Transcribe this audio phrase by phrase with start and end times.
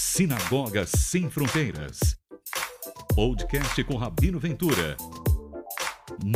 [0.00, 1.98] Sinagoga Sem Fronteiras.
[3.16, 4.96] Podcast com Rabino Ventura.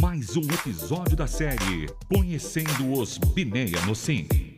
[0.00, 4.51] Mais um episódio da série Conhecendo os Bineia Nossim.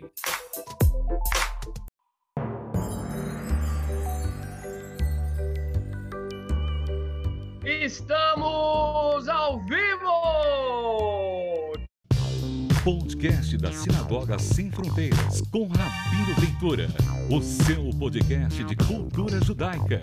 [12.85, 16.87] Podcast da Sinagoga Sem Fronteiras com Rabino Ventura.
[17.35, 20.03] O seu podcast de cultura judaica.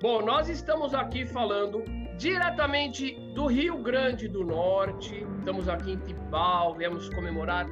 [0.00, 1.84] Bom, nós estamos aqui falando
[2.16, 5.26] diretamente do Rio Grande do Norte.
[5.38, 7.66] Estamos aqui em Tibau, viemos comemorar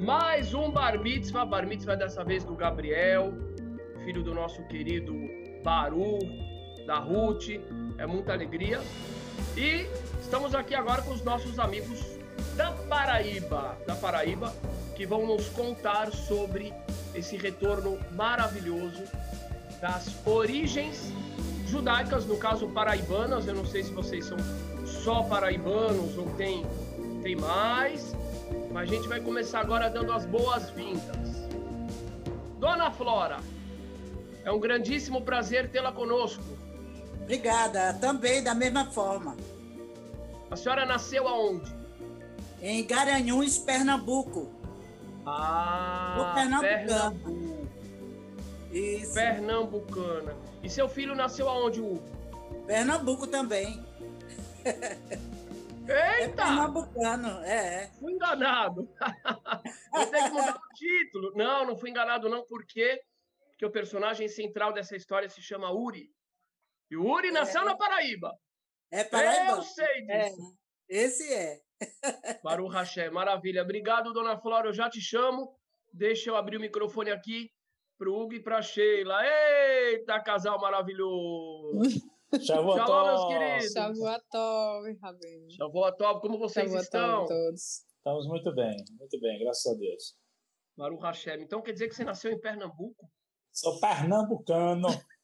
[0.00, 1.44] mais um Bar Mitzvah.
[1.44, 3.32] Bar Mitzvah dessa vez do Gabriel,
[4.04, 5.14] filho do nosso querido
[5.62, 6.18] Baru,
[6.88, 7.50] da Ruth.
[7.98, 8.80] É muita alegria.
[9.56, 9.86] E
[10.20, 12.13] estamos aqui agora com os nossos amigos
[12.56, 14.52] da Paraíba, da Paraíba,
[14.94, 16.72] que vão nos contar sobre
[17.14, 19.02] esse retorno maravilhoso
[19.80, 21.12] das origens
[21.66, 23.46] judaicas, no caso paraibanas.
[23.46, 24.38] Eu não sei se vocês são
[24.86, 26.64] só paraibanos ou tem,
[27.22, 28.14] tem mais,
[28.72, 31.34] mas a gente vai começar agora dando as boas-vindas.
[32.58, 33.40] Dona Flora,
[34.44, 36.42] é um grandíssimo prazer tê-la conosco.
[37.22, 39.36] Obrigada, também da mesma forma.
[40.50, 41.83] A senhora nasceu aonde?
[42.66, 44.50] Em Garanhuns, Pernambuco.
[45.26, 47.20] Ah, No Pernambucano.
[47.20, 47.68] Pernambuco.
[48.72, 49.12] Isso.
[49.14, 50.34] Pernambucana.
[50.62, 52.02] E seu filho nasceu aonde, Hugo?
[52.66, 53.84] Pernambuco também.
[55.86, 56.36] É Eita!
[56.42, 57.90] pernambucano, é.
[58.00, 58.88] Fui enganado.
[59.92, 61.32] Vou ter que mudar o título.
[61.36, 62.46] Não, não fui enganado, não.
[62.46, 62.98] Por quê?
[63.50, 66.08] Porque o personagem central dessa história se chama Uri.
[66.90, 68.32] E o Uri nasceu na Paraíba.
[68.90, 69.58] É paraibano.
[69.58, 70.56] Eu sei É, disso.
[70.88, 71.60] esse é.
[72.42, 73.62] Baru Haché, maravilha.
[73.62, 74.68] Obrigado, dona Flora.
[74.68, 75.56] Eu já te chamo.
[75.92, 77.50] Deixa eu abrir o microfone aqui
[77.98, 79.20] para o Hugo e para Sheila.
[79.24, 81.80] Eita, casal maravilhoso.
[82.40, 83.72] Shalom, Shalom, meus queridos.
[83.72, 85.50] Shavuatov, Rabino.
[85.52, 87.26] Shavuotov, como vocês estão?
[87.26, 87.84] todos.
[87.96, 90.16] Estamos muito bem, muito bem, graças a Deus.
[90.76, 91.40] Baru Hashem.
[91.42, 93.08] Então quer dizer que você nasceu em Pernambuco?
[93.52, 94.88] Sou pernambucano.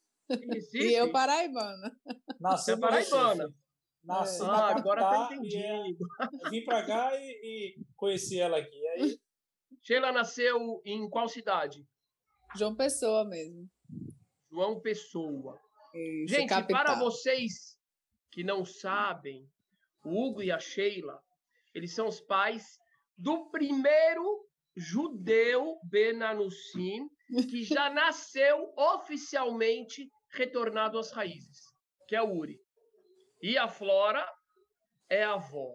[0.73, 1.91] E eu, paraibana.
[2.39, 3.53] Nasci é paraibana.
[4.03, 5.59] Nasci Ah, na agora tá entendido.
[5.63, 8.89] e é, vim pra cá e, e conheci ela aqui.
[8.89, 9.19] Aí,
[9.83, 11.87] Sheila nasceu em qual cidade?
[12.57, 13.69] João Pessoa mesmo.
[14.51, 15.61] João Pessoa.
[15.95, 16.85] Isso, Gente, capital.
[16.85, 17.79] para vocês
[18.31, 19.47] que não sabem,
[20.05, 21.21] o Hugo e a Sheila,
[21.75, 22.79] eles são os pais
[23.17, 24.47] do primeiro
[24.77, 27.09] judeu Benanussim
[27.49, 31.61] que já nasceu oficialmente retornado às raízes,
[32.09, 32.59] que é o Uri.
[33.43, 34.27] E a Flora
[35.09, 35.75] é a avó.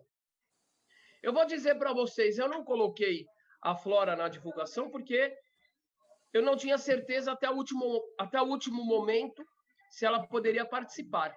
[1.24, 3.26] Eu vou dizer para vocês, eu não coloquei
[3.62, 5.36] a Flora na divulgação porque
[6.31, 9.44] eu não tinha certeza até o último, até o último momento
[9.90, 11.36] se ela poderia participar.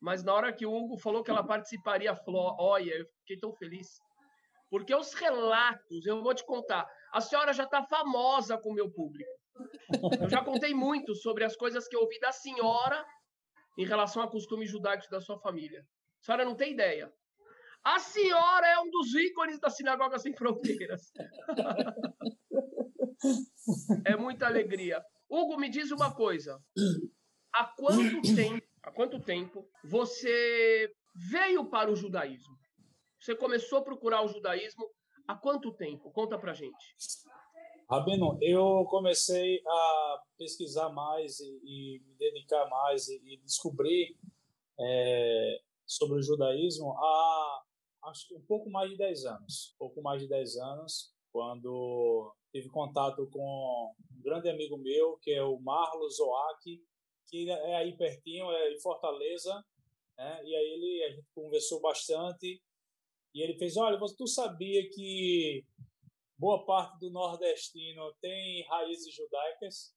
[0.00, 3.52] Mas na hora que o Hugo falou que ela participaria, Flor, olha, eu fiquei tão
[3.52, 3.88] feliz.
[4.70, 8.90] Porque os relatos, eu vou te contar, a senhora já está famosa com o meu
[8.90, 9.30] público.
[10.22, 13.04] Eu já contei muito sobre as coisas que eu ouvi da senhora
[13.78, 15.80] em relação a costumes judaicos da sua família.
[16.20, 17.12] A senhora não tem ideia.
[17.82, 21.10] A senhora é um dos ícones da Sinagoga Sem Fronteiras.
[24.04, 25.02] É muita alegria.
[25.28, 26.58] Hugo, me diz uma coisa.
[27.52, 30.92] Há quanto tempo, há quanto tempo você
[31.30, 32.56] veio para o judaísmo?
[33.20, 34.86] Você começou a procurar o judaísmo
[35.26, 36.10] há quanto tempo?
[36.12, 36.94] Conta pra gente.
[37.90, 44.16] Rabino, eu comecei a pesquisar mais e, e me dedicar mais e, e descobrir
[44.78, 47.64] é, sobre o judaísmo há
[48.04, 49.74] acho que um pouco mais de 10 anos.
[49.76, 55.42] Pouco mais de 10 anos, quando tive contato com um grande amigo meu, que é
[55.42, 56.80] o Marlos Zoak,
[57.26, 59.64] que é aí pertinho, é em Fortaleza,
[60.16, 60.40] né?
[60.44, 62.62] e aí ele, a gente conversou bastante,
[63.34, 65.64] e ele fez, olha, você tu sabia que
[66.40, 69.94] boa parte do nordestino tem raízes judaicas?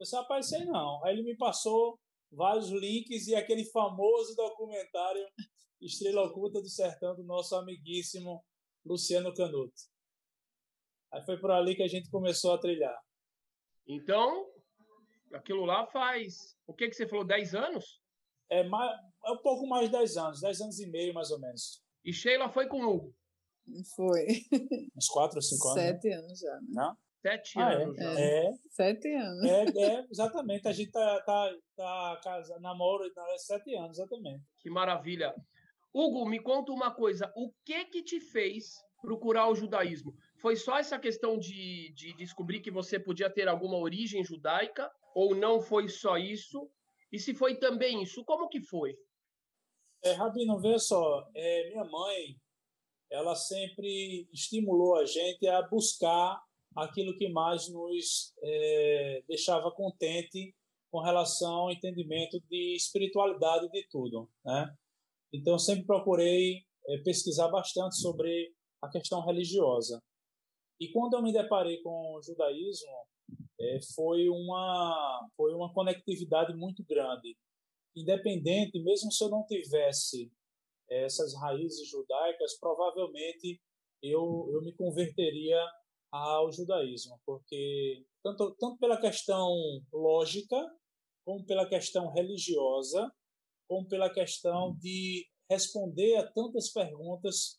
[0.00, 1.04] Eu disse, rapaz, sei não.
[1.04, 2.00] Aí ele me passou
[2.32, 5.22] vários links e aquele famoso documentário
[5.82, 8.42] Estrela Oculta do Sertão do nosso amiguíssimo
[8.86, 9.74] Luciano Canuto.
[11.12, 12.98] Aí foi por ali que a gente começou a trilhar.
[13.86, 14.46] Então,
[15.34, 16.56] aquilo lá faz.
[16.66, 17.26] O que, que você falou?
[17.26, 18.00] 10 anos?
[18.50, 21.38] É, mais, é um pouco mais de 10 anos, 10 anos e meio mais ou
[21.38, 21.82] menos.
[22.02, 23.14] E Sheila foi com o Hugo.
[23.96, 24.26] Foi.
[24.96, 25.76] Uns 4 ou 5 anos.
[25.76, 25.92] né?
[25.92, 26.66] Sete anos já, né?
[26.70, 26.96] Não?
[27.22, 28.20] Sete Ah, anos já.
[28.20, 29.44] é, é, Sete anos.
[29.44, 30.66] é, é, exatamente.
[30.68, 34.44] A gente tá, tá, tá casado, namoro há 7 anos, exatamente.
[34.58, 35.32] Que maravilha.
[35.94, 37.32] Hugo, me conta uma coisa.
[37.36, 40.12] O que que te fez procurar o judaísmo?
[40.40, 45.36] foi só essa questão de, de descobrir que você podia ter alguma origem judaica ou
[45.36, 46.68] não foi só isso?
[47.12, 48.92] E se foi também isso, como que foi?
[50.02, 52.34] É, Rabino, vê só, é, minha mãe,
[53.12, 56.42] ela sempre estimulou a gente a buscar
[56.74, 60.54] aquilo que mais nos é, deixava contente
[60.90, 64.74] com relação ao entendimento de espiritualidade de tudo, né?
[65.32, 70.02] Então sempre procurei é, pesquisar bastante sobre a questão religiosa.
[70.80, 72.92] E quando eu me deparei com o judaísmo,
[73.60, 77.36] é, foi uma foi uma conectividade muito grande.
[77.94, 80.32] Independente, mesmo se eu não tivesse
[80.92, 83.60] essas raízes judaicas, provavelmente
[84.02, 85.58] eu, eu me converteria
[86.10, 89.50] ao judaísmo, porque tanto, tanto pela questão
[89.92, 90.56] lógica,
[91.24, 93.10] como pela questão religiosa,
[93.68, 97.58] como pela questão de responder a tantas perguntas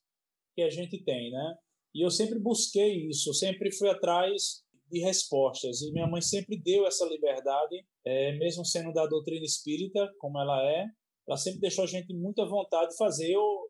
[0.55, 1.57] que a gente tem, né?
[1.95, 5.81] E eu sempre busquei isso, sempre fui atrás de respostas.
[5.81, 10.63] E minha mãe sempre deu essa liberdade, é, mesmo sendo da doutrina espírita, como ela
[10.63, 10.85] é,
[11.27, 13.31] ela sempre deixou a gente muita vontade de fazer.
[13.31, 13.69] Eu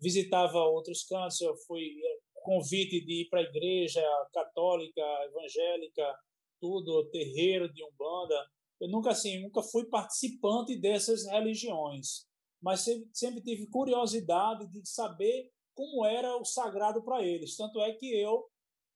[0.00, 4.02] visitava outros cantos, eu fui é, convite de ir para a igreja
[4.32, 6.14] católica, evangélica,
[6.60, 8.34] tudo, terreiro de umbanda.
[8.80, 12.26] Eu nunca assim, nunca fui participante dessas religiões,
[12.62, 17.56] mas sempre, sempre tive curiosidade de saber como era o sagrado para eles.
[17.56, 18.46] Tanto é que eu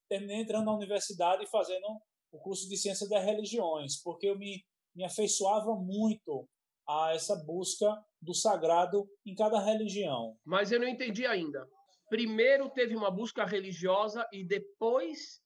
[0.08, 1.86] terminei entrando na universidade e fazendo
[2.32, 4.62] o curso de ciência das religiões, porque eu me,
[4.94, 6.46] me afeiçoava muito
[6.88, 7.86] a essa busca
[8.20, 10.36] do sagrado em cada religião.
[10.44, 11.68] Mas eu não entendi ainda.
[12.08, 15.42] Primeiro teve uma busca religiosa e depois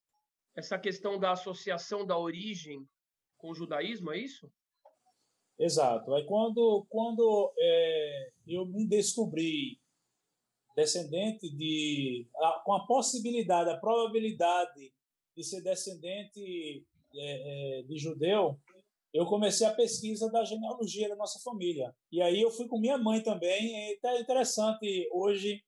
[0.57, 2.87] essa questão da associação da origem
[3.37, 4.51] com o judaísmo, é isso?
[5.59, 6.15] Exato.
[6.15, 9.81] Aí quando, quando é, eu me descobri
[10.77, 12.27] descendente de.
[12.65, 14.93] Com a possibilidade, a probabilidade
[15.37, 16.85] de ser descendente
[17.15, 18.59] é, é, de judeu,
[19.13, 21.95] eu comecei a pesquisa da genealogia da nossa família.
[22.11, 23.99] E aí eu fui com minha mãe também.
[24.03, 25.63] É interessante, hoje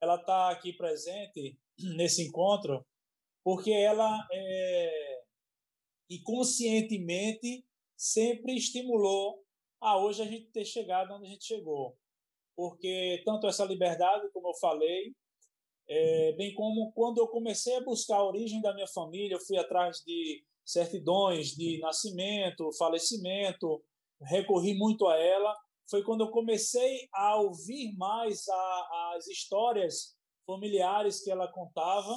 [0.00, 1.58] ela está aqui presente
[1.96, 2.84] nesse encontro,
[3.44, 5.22] porque ela é,
[6.10, 7.64] e conscientemente
[7.96, 9.44] sempre estimulou
[9.80, 11.98] a hoje a gente ter chegado onde a gente chegou
[12.60, 15.14] porque tanto essa liberdade, como eu falei,
[15.88, 19.56] é, bem como quando eu comecei a buscar a origem da minha família, eu fui
[19.56, 23.82] atrás de certidões de nascimento, falecimento,
[24.22, 25.56] recorri muito a ela.
[25.88, 32.14] Foi quando eu comecei a ouvir mais a, as histórias familiares que ela contava.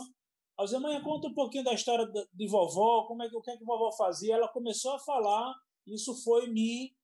[0.57, 3.51] A dizia, mãe, conta um pouquinho da história de vovó, como é que o que,
[3.51, 4.35] é que vovó fazia.
[4.35, 5.53] Ela começou a falar,
[5.87, 6.95] isso foi me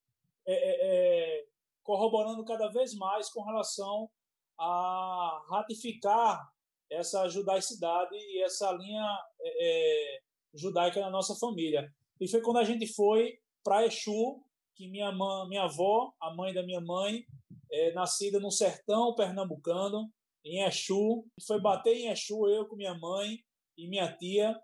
[0.48, 1.46] é, é, é
[1.84, 4.10] corroborando cada vez mais com relação
[4.60, 6.48] a ratificar
[6.92, 10.22] essa judaicidade e essa linha é, é,
[10.54, 11.92] judaica na nossa família.
[12.20, 14.44] E foi quando a gente foi para Exu,
[14.76, 17.26] que minha, mãe, minha avó, a mãe da minha mãe,
[17.72, 20.12] é nascida no sertão pernambucano,
[20.44, 23.40] em Exu, foi bater em Exu, eu com minha mãe
[23.78, 24.60] e minha tia,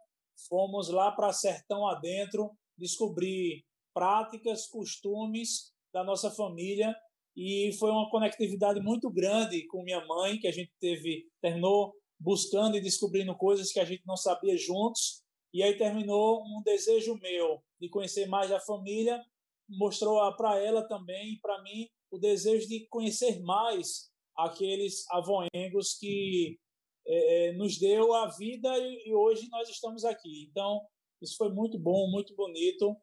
[0.48, 6.96] fomos lá para sertão adentro, descobrir práticas, costumes da nossa família.
[7.36, 12.78] E foi uma conectividade muito grande com minha mãe que a gente teve terminou buscando
[12.78, 15.25] e descobrindo coisas que a gente não sabia juntos
[15.56, 19.24] e aí terminou um desejo meu de conhecer mais a família
[19.70, 26.60] mostrou para ela também para mim o desejo de conhecer mais aqueles avoengos que
[27.08, 30.48] é, é, nos deu a vida e, e, hoje nós estamos aqui.
[30.50, 30.86] Então
[31.22, 32.94] isso foi muito bom muito bonito.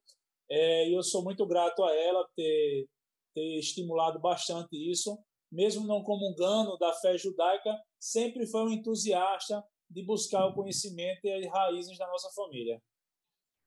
[0.51, 2.87] É, e eu sou muito grato a ela ter
[3.35, 5.19] ter estimulado bastante isso,
[5.51, 11.33] mesmo não comungando da fé judaica, sempre foi um entusiasta de buscar o conhecimento e
[11.33, 12.81] as raízes da nossa família.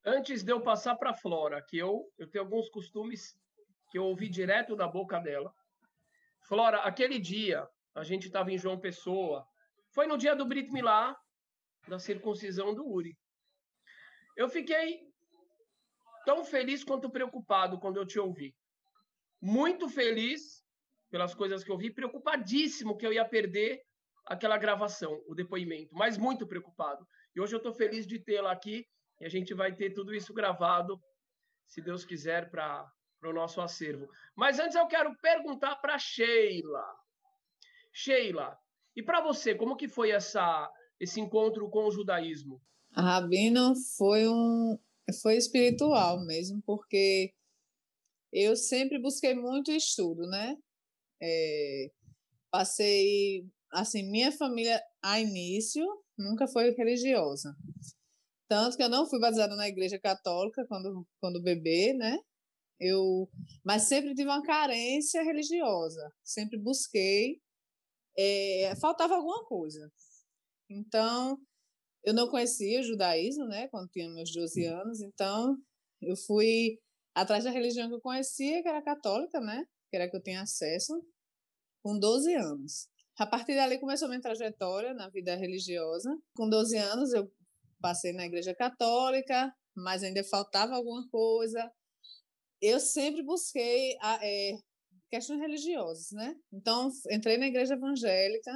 [0.03, 3.37] Antes de eu passar para a Flora, que eu, eu tenho alguns costumes
[3.91, 5.53] que eu ouvi direto da boca dela.
[6.47, 9.47] Flora, aquele dia, a gente estava em João Pessoa,
[9.91, 11.17] foi no dia do Brit Milá,
[11.87, 13.17] da circuncisão do Uri.
[14.35, 15.01] Eu fiquei
[16.25, 18.55] tão feliz quanto preocupado quando eu te ouvi
[19.45, 20.63] muito feliz
[21.11, 23.79] pelas coisas que eu vi, preocupadíssimo que eu ia perder
[24.25, 27.07] aquela gravação, o depoimento, mas muito preocupado.
[27.35, 28.85] E hoje eu estou feliz de tê-la aqui
[29.19, 31.01] e a gente vai ter tudo isso gravado,
[31.67, 32.89] se Deus quiser, para
[33.23, 34.09] o nosso acervo.
[34.35, 36.85] Mas antes eu quero perguntar para Sheila.
[37.93, 38.57] Sheila,
[38.95, 42.61] e para você, como que foi essa, esse encontro com o judaísmo?
[42.93, 44.79] A Rabino foi um
[45.21, 47.31] foi espiritual mesmo, porque
[48.33, 50.57] eu sempre busquei muito estudo, né?
[51.21, 51.91] É,
[52.49, 55.85] passei, assim, minha família a início
[56.17, 57.55] nunca foi religiosa.
[58.47, 62.17] Tanto que eu não fui batizada na igreja católica quando, quando bebê, né?
[62.79, 63.29] Eu,
[63.63, 66.11] mas sempre tive uma carência religiosa.
[66.23, 67.41] Sempre busquei.
[68.17, 69.91] É, faltava alguma coisa.
[70.69, 71.37] Então,
[72.03, 73.67] eu não conhecia o judaísmo, né?
[73.69, 75.01] Quando tinha meus 12 anos.
[75.01, 75.57] Então,
[76.01, 76.79] eu fui
[77.15, 79.65] atrás da religião que eu conhecia, que era católica, né?
[79.89, 80.93] Que era que eu tinha acesso,
[81.83, 82.87] com 12 anos.
[83.17, 86.09] A partir dali começou a minha trajetória na vida religiosa.
[86.35, 87.31] Com 12 anos, eu
[87.79, 91.71] passei na igreja católica, mas ainda faltava alguma coisa.
[92.61, 94.57] Eu sempre busquei é,
[95.09, 96.35] questões religiosas, né?
[96.51, 98.51] Então, entrei na igreja evangélica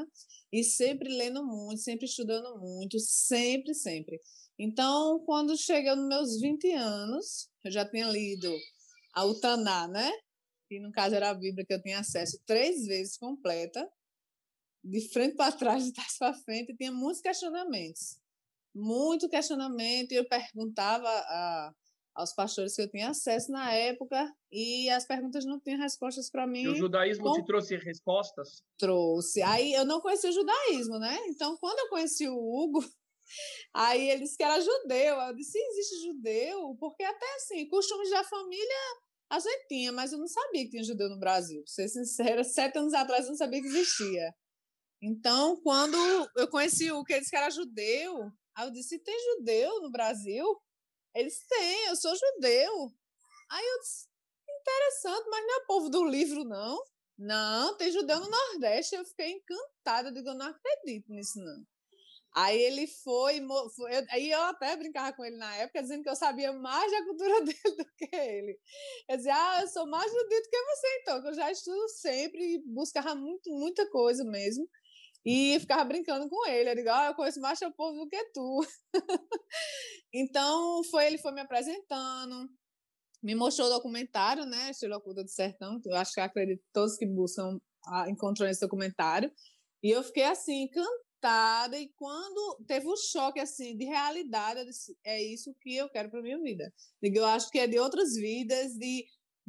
[0.51, 4.19] e sempre lendo muito, sempre estudando muito, sempre, sempre.
[4.57, 8.53] Então, quando chegou nos meus 20 anos, eu já tinha lido
[9.13, 10.11] a Utaná, né?
[10.67, 13.89] Que no caso era a Bíblia que eu tinha acesso três vezes completa,
[14.83, 18.19] de frente para trás, de trás para frente, tinha muitos questionamentos
[18.73, 21.73] muito questionamento e eu perguntava a,
[22.15, 26.47] aos pastores que eu tinha acesso na época e as perguntas não tinham respostas para
[26.47, 26.63] mim.
[26.63, 27.33] E o judaísmo Com...
[27.33, 28.63] te trouxe respostas?
[28.77, 29.41] Trouxe.
[29.41, 31.17] Aí eu não conhecia o judaísmo, né?
[31.27, 32.79] Então, quando eu conheci o Hugo,
[33.73, 35.15] aí ele disse que era judeu.
[35.15, 36.75] Eu disse, existe judeu?
[36.79, 38.77] Porque até assim, costumes da família
[39.31, 41.61] a gente tinha, mas eu não sabia que tinha judeu no Brasil.
[41.61, 44.33] Pra ser sincera, sete anos atrás eu não sabia que existia.
[45.01, 45.97] Então, quando
[46.35, 49.89] eu conheci o que ele disse que era judeu, Aí eu disse: tem judeu no
[49.89, 50.45] Brasil?
[51.15, 52.93] Eles têm, eu sou judeu.
[53.49, 54.05] Aí eu disse:
[54.49, 56.77] interessante, mas não é povo do livro, não.
[57.17, 58.95] Não, tem judeu no Nordeste.
[58.95, 61.65] Eu fiquei encantada, eu digo: eu não acredito nisso, não.
[62.35, 63.41] Aí ele foi,
[63.75, 66.91] foi eu, aí eu até brincava com ele na época, dizendo que eu sabia mais
[66.91, 68.59] da cultura dele do que ele.
[69.07, 71.89] Eu dizia, ah, eu sou mais judeu do que você, então, que eu já estudo
[71.89, 74.69] sempre e buscava muito, muita coisa mesmo.
[75.25, 76.69] E ficava brincando com ele.
[76.69, 78.61] Ele digo, ah, eu conheço mais teu povo do que tu.
[80.13, 82.49] então, foi ele foi me apresentando,
[83.21, 84.71] me mostrou o documentário, né?
[84.71, 87.59] Estilo Oculta do Sertão, que eu acho que acredito que todos que buscam
[88.07, 89.31] encontram esse documentário.
[89.83, 91.77] E eu fiquei assim, encantada.
[91.77, 96.09] E quando teve um choque assim de realidade, eu disse, é isso que eu quero
[96.09, 96.73] para minha vida.
[97.01, 99.05] Eu acho que é de outras vidas, de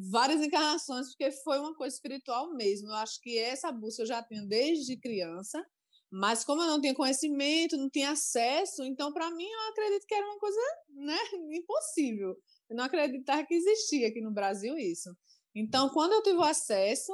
[0.08, 2.88] várias encarnações, porque foi uma coisa espiritual mesmo.
[2.88, 5.64] Eu acho que essa busca eu já tenho desde criança,
[6.10, 10.14] mas como eu não tinha conhecimento, não tinha acesso, então para mim eu acredito que
[10.14, 11.18] era uma coisa né,
[11.52, 12.36] impossível.
[12.68, 15.10] Eu não acreditava que existia aqui no Brasil isso.
[15.54, 17.12] Então, quando eu tive o acesso,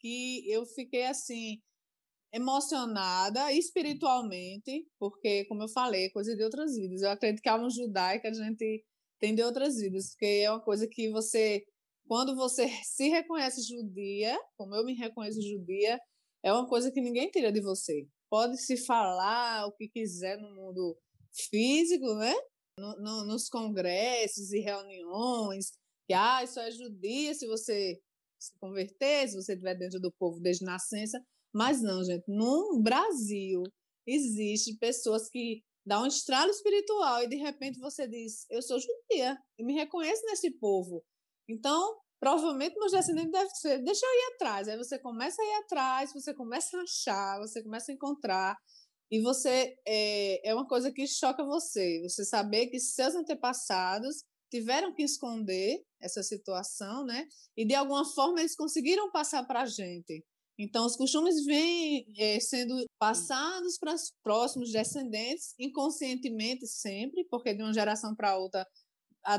[0.00, 1.60] que eu fiquei assim
[2.32, 7.02] emocionada espiritualmente, porque como eu falei, coisa de outras vidas.
[7.02, 8.84] Eu acredito que a alma judaica a gente
[9.18, 11.64] tem de outras vidas, porque é uma coisa que você
[12.08, 16.00] quando você se reconhece judia, como eu me reconheço judia,
[16.42, 18.08] é uma coisa que ninguém tira de você.
[18.30, 20.96] Pode se falar o que quiser no mundo
[21.32, 22.34] físico, né?
[22.78, 25.72] No, no, nos congressos e reuniões,
[26.06, 28.00] que ah, isso é judia se você
[28.40, 31.20] se converter, se você estiver dentro do povo desde nascença.
[31.52, 33.64] Mas não, gente, no Brasil
[34.06, 39.36] existe pessoas que dão um estralo espiritual e de repente você diz, eu sou judia
[39.58, 41.02] e me reconheço nesse povo.
[41.48, 44.68] Então, provavelmente meus descendentes devem ser, deixa eu ir atrás.
[44.68, 48.56] Aí você começa a ir atrás, você começa a achar, você começa a encontrar.
[49.10, 52.02] E você é, é uma coisa que choca você.
[52.02, 57.26] Você saber que seus antepassados tiveram que esconder essa situação, né?
[57.56, 60.24] E de alguma forma eles conseguiram passar para a gente.
[60.58, 67.62] Então, os costumes vêm é, sendo passados para os próximos descendentes, inconscientemente sempre, porque de
[67.62, 68.66] uma geração para outra
[69.24, 69.38] há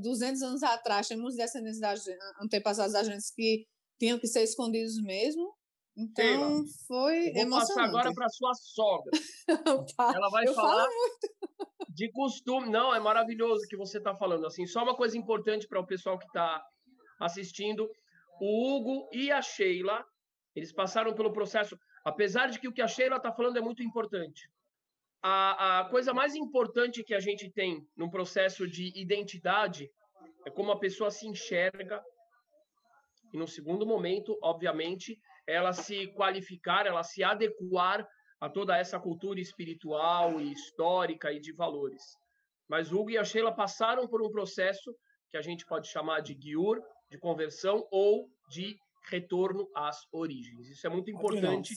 [0.00, 1.94] 200 anos atrás, temos descendentes da,
[2.40, 3.66] antepassados da gente que
[3.98, 5.54] tinham que ser escondidos mesmo.
[5.96, 9.10] Então, foi vou passar agora para sua sogra.
[10.16, 10.86] Ela vai falar
[11.88, 12.70] de costume.
[12.70, 14.46] Não, é maravilhoso que você está falando.
[14.46, 16.62] Assim, só uma coisa importante para o pessoal que está
[17.20, 17.90] assistindo:
[18.40, 20.04] o Hugo e a Sheila,
[20.54, 21.76] eles passaram pelo processo.
[22.04, 24.48] Apesar de que o que a Sheila está falando é muito importante
[25.22, 29.90] a, a coisa mais importante que a gente tem no processo de identidade
[30.46, 32.02] é como a pessoa se enxerga
[33.32, 38.06] e, no segundo momento, obviamente, ela se qualificar, ela se adequar
[38.40, 42.02] a toda essa cultura espiritual e histórica e de valores.
[42.68, 44.94] Mas Hugo e a Sheila passaram por um processo
[45.30, 48.78] que a gente pode chamar de guiur, de conversão ou de
[49.10, 50.68] retorno às origens.
[50.68, 51.74] Isso é muito importante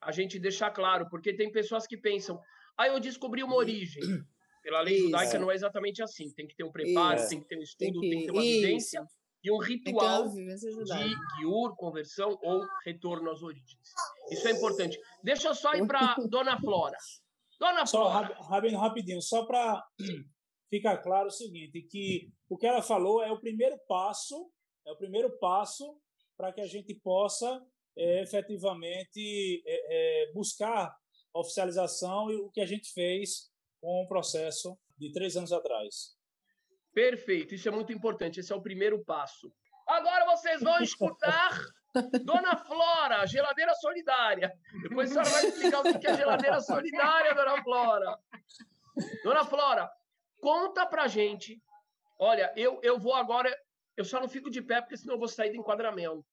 [0.00, 2.40] a gente deixar claro, porque tem pessoas que pensam,
[2.78, 4.02] Aí eu descobri uma origem.
[4.62, 6.30] Pela lei judaica não é exatamente assim.
[6.32, 7.28] Tem que ter um preparo, Isso.
[7.30, 8.60] tem que ter um estudo, tem que, tem que ter uma Isso.
[8.60, 9.06] vivência
[9.42, 13.80] e um ritual de guiur, conversão ou retorno às origens.
[14.30, 14.98] Isso é importante.
[15.22, 16.96] Deixa eu só ir para Dona Flora.
[17.58, 18.34] Dona Só, Flora.
[18.42, 19.84] Rabino, rapidinho, só para
[20.70, 24.50] ficar claro o seguinte, que o que ela falou é o primeiro passo,
[24.86, 25.98] é o primeiro passo
[26.36, 27.60] para que a gente possa
[27.96, 30.94] é, efetivamente é, é, buscar
[31.40, 36.16] oficialização e o que a gente fez com o processo de três anos atrás.
[36.92, 38.40] Perfeito, isso é muito importante.
[38.40, 39.52] Esse é o primeiro passo.
[39.86, 41.58] Agora vocês vão escutar
[42.24, 44.52] Dona Flora, geladeira solidária.
[44.82, 48.18] Depois a senhora vai explicar o que é geladeira solidária, Dona Flora.
[49.22, 49.90] Dona Flora,
[50.40, 51.62] conta pra gente.
[52.18, 53.54] Olha, eu, eu vou agora.
[53.96, 56.24] Eu só não fico de pé porque senão eu vou sair do enquadramento.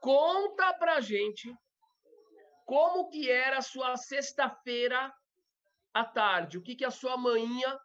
[0.00, 1.52] Conta pra gente
[2.68, 5.10] como que era a sua sexta-feira
[5.94, 6.58] à tarde.
[6.58, 7.80] O que, que a sua manhinha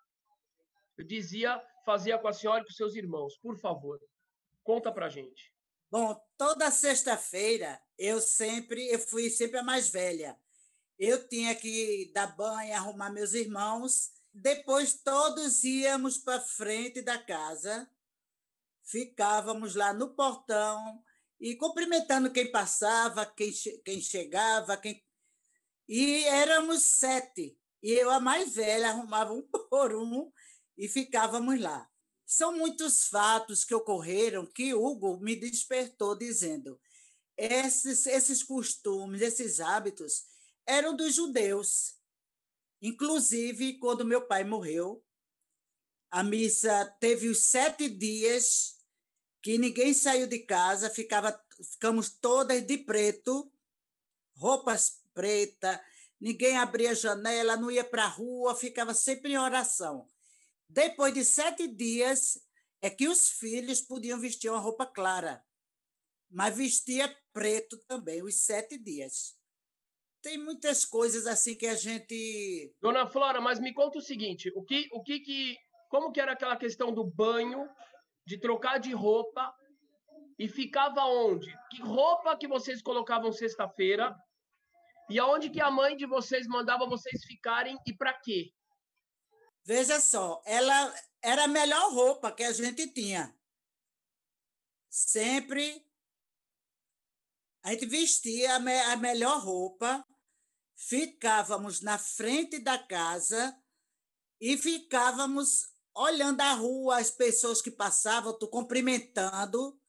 [1.07, 3.37] dizia, fazia com a senhora e com seus irmãos.
[3.37, 3.97] Por favor,
[4.61, 5.53] conta pra gente.
[5.89, 10.37] Bom, toda sexta-feira eu sempre, eu fui sempre a mais velha.
[10.99, 14.11] Eu tinha que dar banho, arrumar meus irmãos.
[14.33, 17.89] Depois todos íamos para frente da casa,
[18.83, 21.01] ficávamos lá no portão
[21.43, 23.51] e cumprimentando quem passava, quem,
[23.83, 25.03] quem chegava, quem
[25.89, 27.59] e éramos sete.
[27.83, 30.31] E eu, a mais velha, arrumava um por um
[30.77, 31.85] e ficávamos lá.
[32.25, 36.79] São muitos fatos que ocorreram que Hugo me despertou dizendo:
[37.35, 40.23] esses, esses costumes, esses hábitos
[40.65, 41.97] eram dos judeus.
[42.81, 45.03] Inclusive, quando meu pai morreu,
[46.09, 48.77] a missa teve os sete dias
[49.43, 51.37] que ninguém saiu de casa, ficava,
[51.73, 53.51] ficamos todas de preto,
[54.37, 55.77] roupas pretas,
[56.19, 60.07] ninguém abria janela, não ia para a rua, ficava sempre em oração.
[60.69, 62.41] Depois de sete dias,
[62.81, 65.43] é que os filhos podiam vestir uma roupa clara,
[66.31, 69.37] mas vestia preto também, os sete dias.
[70.21, 72.73] Tem muitas coisas assim que a gente.
[72.79, 75.57] Dona Flora, mas me conta o seguinte: o que, o que, que,
[75.89, 77.67] como que era aquela questão do banho,
[78.25, 79.53] de trocar de roupa
[80.37, 81.51] e ficava onde?
[81.69, 84.15] Que roupa que vocês colocavam sexta-feira
[85.09, 88.51] e aonde que a mãe de vocês mandava vocês ficarem e para quê?
[89.65, 93.33] Veja só, ela era a melhor roupa que a gente tinha.
[94.89, 95.85] Sempre
[97.63, 100.05] a gente vestia a, me a melhor roupa,
[100.75, 103.57] ficávamos na frente da casa
[104.39, 109.79] e ficávamos olhando a rua, as pessoas que passavam, tu cumprimentando,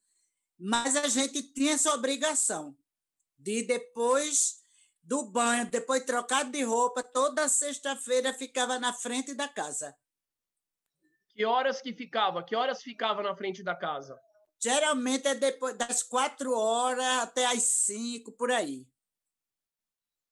[0.58, 2.76] mas a gente tinha essa obrigação
[3.38, 4.62] de depois
[5.02, 9.94] do banho, depois trocado de roupa, toda sexta-feira ficava na frente da casa.
[11.30, 12.44] Que horas que ficava?
[12.44, 14.18] Que horas ficava na frente da casa?
[14.62, 18.86] Geralmente é depois das quatro horas até as cinco, por aí.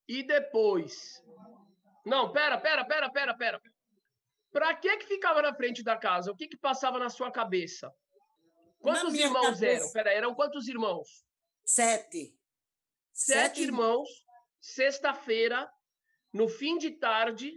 [0.09, 1.23] E depois?
[2.07, 3.61] Não, pera, pera, pera, pera, pera.
[4.53, 6.31] Para que que ficava na frente da casa?
[6.31, 7.93] O que que passava na sua cabeça?
[8.81, 9.67] Quantos irmãos cabeça...
[9.67, 9.93] eram?
[9.93, 11.25] Pera, eram quantos irmãos?
[11.65, 12.37] Sete.
[13.13, 14.09] Sete, Sete irmãos
[14.63, 15.69] sexta-feira,
[16.33, 17.53] no fim de tarde,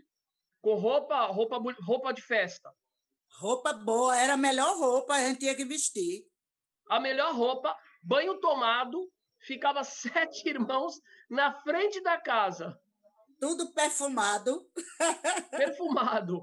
[0.60, 2.74] com roupa, roupa, roupa de festa.
[3.38, 6.26] Roupa boa, era a melhor roupa, a gente tinha que vestir.
[6.90, 12.78] A melhor roupa, banho tomado, ficava sete irmãos na frente da casa.
[13.40, 14.72] Tudo perfumado.
[15.52, 16.42] Perfumado.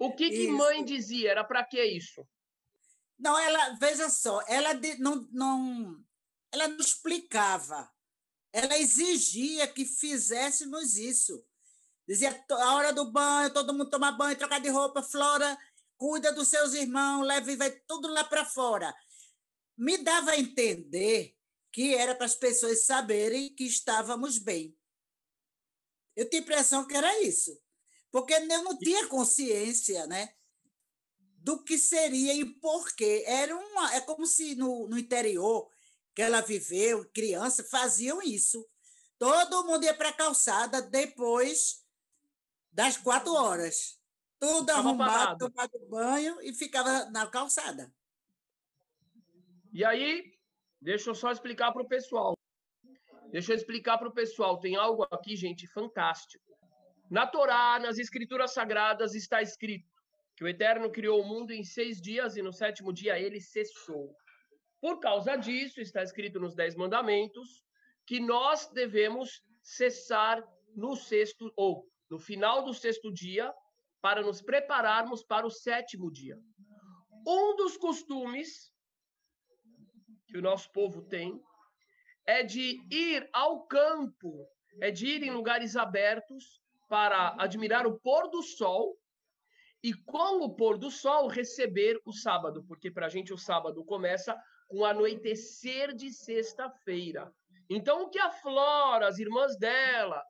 [0.00, 1.30] O que, que mãe dizia?
[1.30, 2.26] Era para que isso?
[3.18, 6.04] Não, ela, veja só, ela não, não,
[6.50, 7.92] ela não explicava.
[8.50, 11.44] Ela exigia que fizéssemos isso.
[12.08, 15.58] Dizia a hora do banho, todo mundo toma banho, trocar de roupa, Flora,
[15.98, 18.94] cuida dos seus irmãos, leva e vai tudo lá para fora.
[19.76, 21.36] Me dava a entender
[21.70, 24.74] que era para as pessoas saberem que estávamos bem.
[26.16, 27.60] Eu tinha a impressão que era isso.
[28.10, 30.34] Porque eu não tinha consciência né,
[31.38, 33.24] do que seria e por quê.
[33.26, 35.68] Era uma, é como se no, no interior
[36.14, 38.66] que ela viveu, criança, faziam isso.
[39.18, 41.84] Todo mundo ia para a calçada depois
[42.72, 43.98] das quatro horas.
[44.38, 47.92] Tudo ficava arrumado, tomado banho e ficava na calçada.
[49.72, 50.32] E aí,
[50.80, 52.36] deixa eu só explicar para o pessoal.
[53.30, 54.58] Deixa eu explicar para o pessoal.
[54.58, 56.49] Tem algo aqui, gente, fantástico.
[57.10, 59.90] Na Torá, nas Escrituras Sagradas, está escrito
[60.36, 64.14] que o Eterno criou o mundo em seis dias e no sétimo dia ele cessou.
[64.80, 67.64] Por causa disso, está escrito nos Dez Mandamentos
[68.06, 70.40] que nós devemos cessar
[70.76, 73.52] no sexto, ou no final do sexto dia,
[74.00, 76.38] para nos prepararmos para o sétimo dia.
[77.26, 78.72] Um dos costumes
[80.28, 81.42] que o nosso povo tem
[82.24, 84.46] é de ir ao campo,
[84.80, 86.59] é de ir em lugares abertos
[86.90, 88.98] para admirar o pôr do sol
[89.80, 93.84] e com o pôr do sol receber o sábado, porque para a gente o sábado
[93.84, 97.32] começa com o anoitecer de sexta-feira.
[97.68, 100.20] Então, o que a Flora, as irmãs dela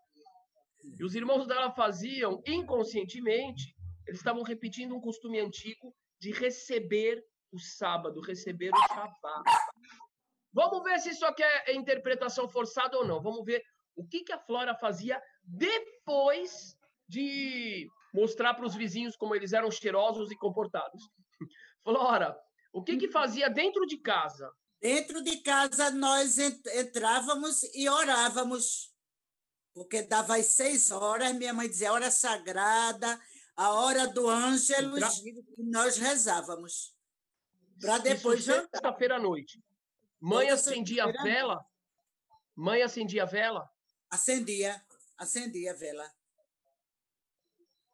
[0.98, 3.74] e os irmãos dela faziam inconscientemente,
[4.06, 9.50] eles estavam repetindo um costume antigo de receber o sábado, receber o Shabat.
[10.52, 13.22] Vamos ver se isso aqui é interpretação forçada ou não.
[13.22, 13.62] Vamos ver
[14.00, 16.74] o que, que a Flora fazia depois
[17.06, 21.02] de mostrar para os vizinhos como eles eram cheirosos e comportados.
[21.84, 22.34] Flora,
[22.72, 24.50] o que, que fazia dentro de casa?
[24.80, 28.90] Dentro de casa nós entrávamos e orávamos,
[29.74, 33.20] porque dava às seis horas, minha mãe dizia hora sagrada,
[33.54, 35.18] a hora do Ângelus,
[35.58, 36.94] e nós rezávamos.
[37.78, 38.68] Para depois jantar.
[38.70, 39.62] Sexta-feira à noite.
[40.18, 41.64] Mãe Toda acendia a vela?
[42.56, 43.68] Mãe acendia a vela?
[44.10, 44.84] Acendia,
[45.16, 46.12] acendia a vela.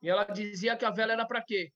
[0.01, 1.73] E ela dizia que a vela era para quê?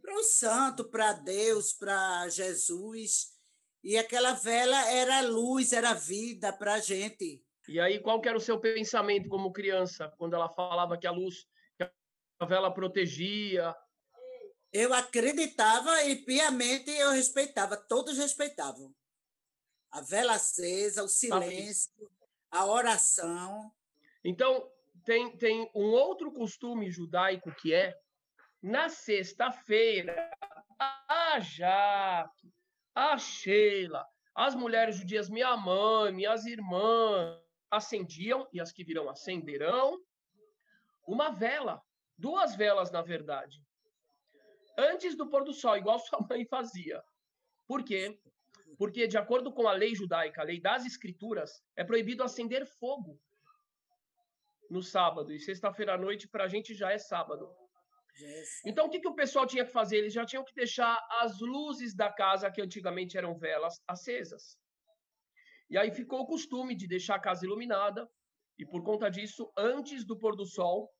[0.00, 3.36] Para o santo, para Deus, para Jesus.
[3.82, 7.42] E aquela vela era luz, era vida para a gente.
[7.68, 11.10] E aí, qual que era o seu pensamento como criança, quando ela falava que a
[11.10, 11.82] luz, que
[12.38, 13.74] a vela protegia?
[14.72, 18.94] Eu acreditava e piamente eu respeitava, todos respeitavam.
[19.90, 22.10] A vela acesa, o silêncio,
[22.56, 23.70] a oração.
[24.24, 24.70] Então,
[25.04, 27.94] tem, tem um outro costume judaico que é,
[28.62, 30.30] na sexta-feira,
[30.78, 32.52] a Jaque,
[32.94, 37.38] a Sheila, as mulheres judias, minha mãe, minhas irmãs,
[37.70, 40.00] acendiam, e as que virão acenderão,
[41.06, 41.82] uma vela,
[42.16, 43.62] duas velas, na verdade,
[44.78, 47.02] antes do pôr do sol, igual sua mãe fazia.
[47.66, 48.18] Por quê?
[48.78, 53.18] Porque, de acordo com a lei judaica, a lei das escrituras, é proibido acender fogo
[54.70, 55.32] no sábado.
[55.32, 57.48] E sexta-feira à noite, para a gente, já é sábado.
[58.64, 59.98] Então, o que, que o pessoal tinha que fazer?
[59.98, 64.58] Eles já tinham que deixar as luzes da casa, que antigamente eram velas, acesas.
[65.68, 68.08] E aí ficou o costume de deixar a casa iluminada.
[68.58, 70.90] E por conta disso, antes do pôr do sol,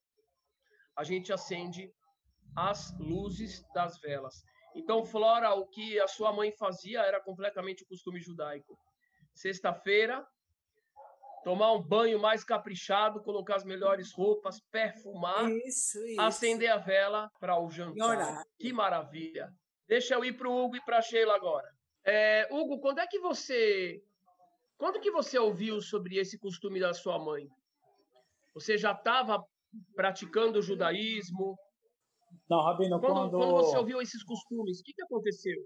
[0.96, 1.90] a gente acende
[2.55, 4.42] as luzes das velas.
[4.76, 8.78] Então, Flora, o que a sua mãe fazia era completamente o costume judaico.
[9.34, 10.26] Sexta-feira,
[11.42, 16.20] tomar um banho mais caprichado, colocar as melhores roupas, perfumar, isso, isso.
[16.20, 18.44] acender a vela para o jantar.
[18.58, 19.50] Que maravilha!
[19.88, 21.68] Deixa eu ir para o Hugo e para a Sheila agora.
[22.04, 24.02] É, Hugo, quando é que você,
[24.76, 27.48] quando que você ouviu sobre esse costume da sua mãe?
[28.52, 29.42] Você já estava
[29.94, 31.56] praticando o judaísmo?
[32.49, 33.38] Não, Rabino, quando, quando...
[33.38, 35.57] quando você ouviu esses costumes, o que, que aconteceu?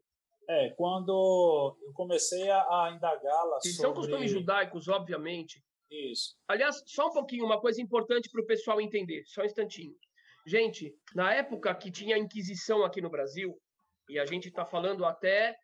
[0.49, 3.77] É, quando eu comecei a, indagá-la sobre...
[3.77, 6.37] São costumes judaicos, obviamente, isso.
[6.49, 9.95] Aliás, só um pouquinho, uma coisa importante para o pessoal entender, só um instantinho.
[10.47, 13.61] Gente, na época que tinha a Inquisição aqui no Brasil,
[14.09, 15.57] e a gente está falando até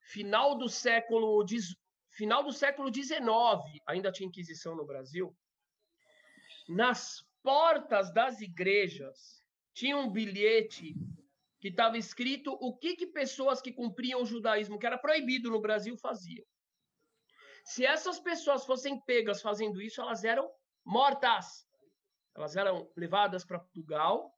[0.00, 1.44] final do século
[2.10, 3.20] final do século XIX,
[3.86, 5.34] ainda tinha Inquisição no Brasil.
[6.68, 9.41] Nas portas das igrejas
[9.74, 10.94] tinha um bilhete
[11.60, 15.60] que estava escrito o que, que pessoas que cumpriam o judaísmo, que era proibido no
[15.60, 16.44] Brasil, faziam.
[17.64, 20.50] Se essas pessoas fossem pegas fazendo isso, elas eram
[20.84, 21.66] mortas.
[22.34, 24.34] Elas eram levadas para Portugal,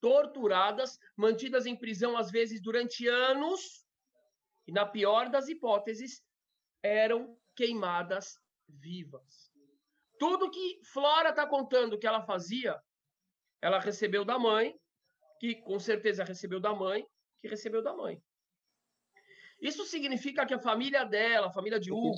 [0.00, 3.86] torturadas, mantidas em prisão às vezes durante anos,
[4.66, 6.22] e na pior das hipóteses,
[6.82, 9.52] eram queimadas vivas.
[10.18, 12.80] Tudo que Flora está contando que ela fazia,
[13.60, 14.74] ela recebeu da mãe,
[15.40, 17.06] que com certeza recebeu da mãe,
[17.40, 18.22] que recebeu da mãe.
[19.60, 22.16] Isso significa que a família dela, a família de Hugo,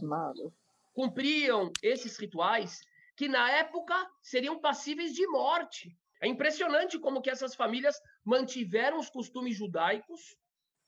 [0.93, 2.81] cumpriam esses rituais
[3.17, 5.97] que na época seriam passíveis de morte.
[6.21, 10.37] É impressionante como que essas famílias mantiveram os costumes judaicos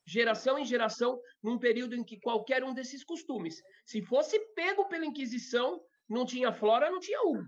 [0.09, 5.05] geração em geração num período em que qualquer um desses costumes, se fosse pego pela
[5.05, 7.47] Inquisição, não tinha Flora, não tinha Hugo.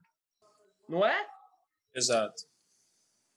[0.87, 1.27] Não é?
[1.95, 2.43] Exato.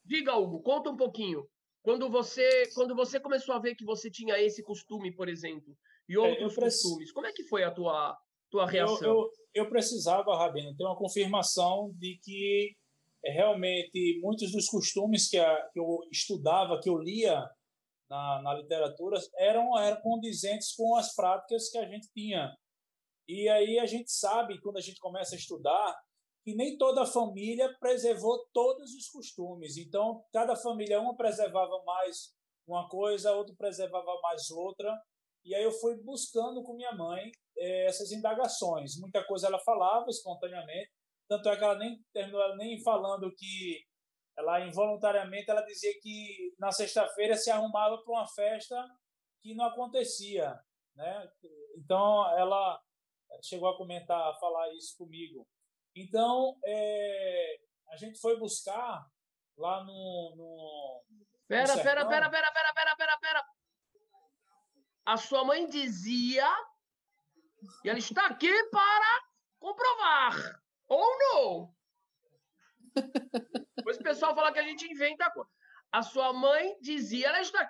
[0.06, 1.48] Diga, Hugo, conta um pouquinho.
[1.82, 6.16] Quando você, quando você começou a ver que você tinha esse costume, por exemplo, e
[6.16, 8.18] é, outros é, costumes, como é que foi a tua,
[8.50, 9.08] tua reação?
[9.08, 9.32] Eu, eu,
[9.66, 12.76] eu precisava, Rabino, ter uma confirmação de que
[13.26, 17.44] é, realmente muitos dos costumes que, a, que eu estudava, que eu lia
[18.10, 22.56] na, na literatura, eram, eram condizentes com as práticas que a gente tinha.
[23.28, 25.96] E aí a gente sabe, quando a gente começa a estudar,
[26.44, 29.78] que nem toda família preservou todos os costumes.
[29.78, 32.34] Então, cada família, uma preservava mais
[32.68, 34.94] uma coisa, outra preservava mais outra.
[35.46, 38.98] E aí eu fui buscando com minha mãe eh, essas indagações.
[39.00, 40.92] Muita coisa ela falava espontaneamente,
[41.28, 43.84] tanto é que ela nem terminou nem falando que
[44.38, 48.84] ela involuntariamente ela dizia que na sexta-feira se arrumava para uma festa
[49.42, 50.54] que não acontecia,
[50.96, 51.30] né?
[51.78, 52.82] Então ela
[53.44, 55.48] chegou a comentar, a falar isso comigo.
[55.96, 57.60] Então é,
[57.92, 59.06] a gente foi buscar
[59.58, 61.04] lá no, no
[61.48, 63.46] Pera, no pera, pera, pera, pera, pera, pera, pera.
[65.06, 66.48] A sua mãe dizia
[67.84, 69.24] e ela está aqui para
[69.60, 71.76] comprovar ou não.
[73.76, 75.50] Depois o pessoal fala que a gente inventa coisa.
[75.92, 77.70] A sua mãe dizia, ela está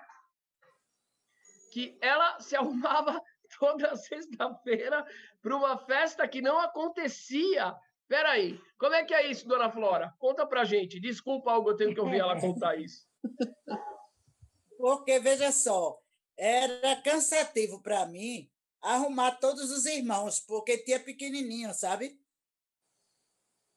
[1.72, 3.20] que ela se arrumava
[3.58, 5.04] toda sexta-feira
[5.42, 7.74] para uma festa que não acontecia.
[8.08, 10.14] Peraí, como é que é isso, dona Flora?
[10.18, 11.00] Conta pra gente.
[11.00, 13.06] Desculpa, algo eu tenho que ouvir ela contar isso.
[14.78, 15.98] Porque, veja só,
[16.36, 18.50] era cansativo para mim
[18.82, 22.20] arrumar todos os irmãos, porque tinha pequenininho, sabe?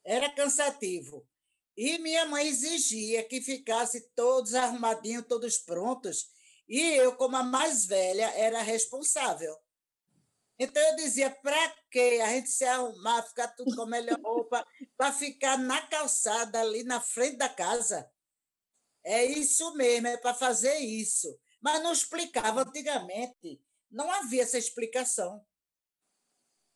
[0.04, 1.26] Era cansativo.
[1.78, 6.30] E minha mãe exigia que ficasse todos arrumadinhos, todos prontos,
[6.68, 9.56] e eu, como a mais velha, era responsável.
[10.60, 14.65] Então eu dizia, para que a gente se arrumar, ficar tudo com a melhor roupa,
[14.98, 18.12] para ficar na calçada ali na frente da casa?
[19.04, 21.39] É isso mesmo, é para fazer isso.
[21.62, 25.46] Mas não explicava antigamente, não havia essa explicação.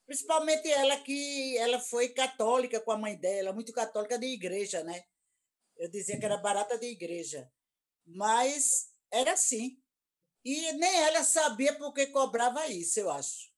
[0.05, 5.03] Principalmente ela que ela foi católica com a mãe dela, muito católica de igreja, né?
[5.77, 7.51] Eu dizia que era barata de igreja.
[8.05, 9.81] Mas era assim.
[10.43, 13.50] E nem ela sabia por que cobrava isso, eu acho.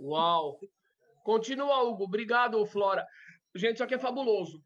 [0.00, 0.58] Uau!
[1.22, 2.04] Continua, Hugo.
[2.04, 3.06] Obrigado, Flora.
[3.54, 4.62] Gente, isso aqui é fabuloso.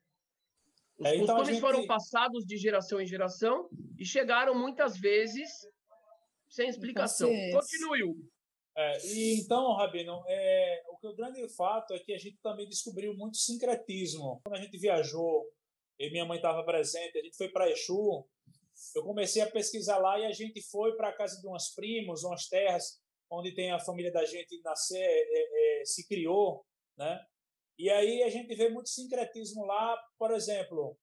[0.98, 1.60] Os é, então costumes gente...
[1.60, 5.50] foram passados de geração em geração e chegaram muitas vezes
[6.48, 7.28] sem explicação.
[7.52, 8.34] Continue, Hugo.
[8.76, 12.68] É, e então, Rabino, é, o que o grande fato é que a gente também
[12.68, 14.40] descobriu muito sincretismo.
[14.44, 15.44] Quando a gente viajou,
[15.98, 18.26] e minha mãe estava presente, a gente foi para Exu,
[18.96, 22.24] eu comecei a pesquisar lá e a gente foi para a casa de umas primos,
[22.24, 23.00] umas terras
[23.38, 26.64] onde tem a família da gente nascer, é, é, se criou,
[26.96, 27.20] né?
[27.78, 30.96] E aí a gente vê muito sincretismo lá, por exemplo,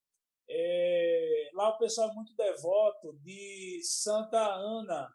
[0.50, 5.08] é, lá o pessoal é muito devoto de Santa Ana.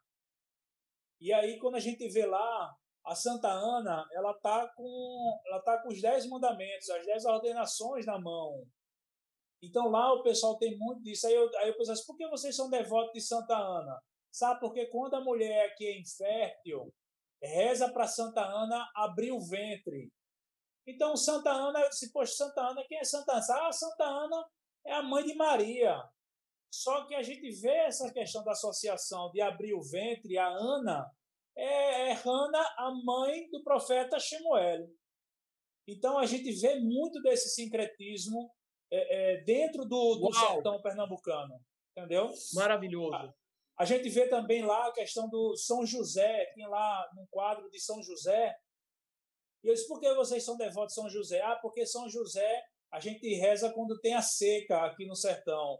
[1.20, 2.74] E aí quando a gente vê lá
[3.04, 8.04] a Santa Ana, ela tá com ela tá com os dez mandamentos, as dez ordenações
[8.04, 8.66] na mão.
[9.62, 11.26] Então lá o pessoal tem muito disso.
[11.26, 13.98] Aí eu, aí eu penso assim, por que vocês são devotos de Santa Ana?
[14.30, 16.92] Sabe, porque quando a mulher que é infértil
[17.42, 20.12] reza para Santa Ana abrir o ventre.
[20.86, 23.68] Então Santa Ana, disse, poxa, Santa Ana, quem é Santa Ana?
[23.68, 24.48] Ah, Santa Ana
[24.86, 26.02] é a mãe de Maria.
[26.72, 31.10] Só que a gente vê essa questão da associação de abrir o ventre, a Ana
[31.56, 34.86] é, é Hana, a mãe do profeta Shemuel.
[35.88, 38.50] Então a gente vê muito desse sincretismo
[38.92, 41.58] é, é, dentro do, do sertão pernambucano.
[41.96, 42.30] Entendeu?
[42.54, 43.34] Maravilhoso.
[43.78, 47.80] A, gente vê também lá a questão do São José, tem lá no quadro de
[47.80, 48.54] São José.
[49.62, 51.40] E eu disse, por que vocês são devotos de São José?
[51.42, 55.78] Ah, porque São José a gente reza quando tem a seca aqui no sertão.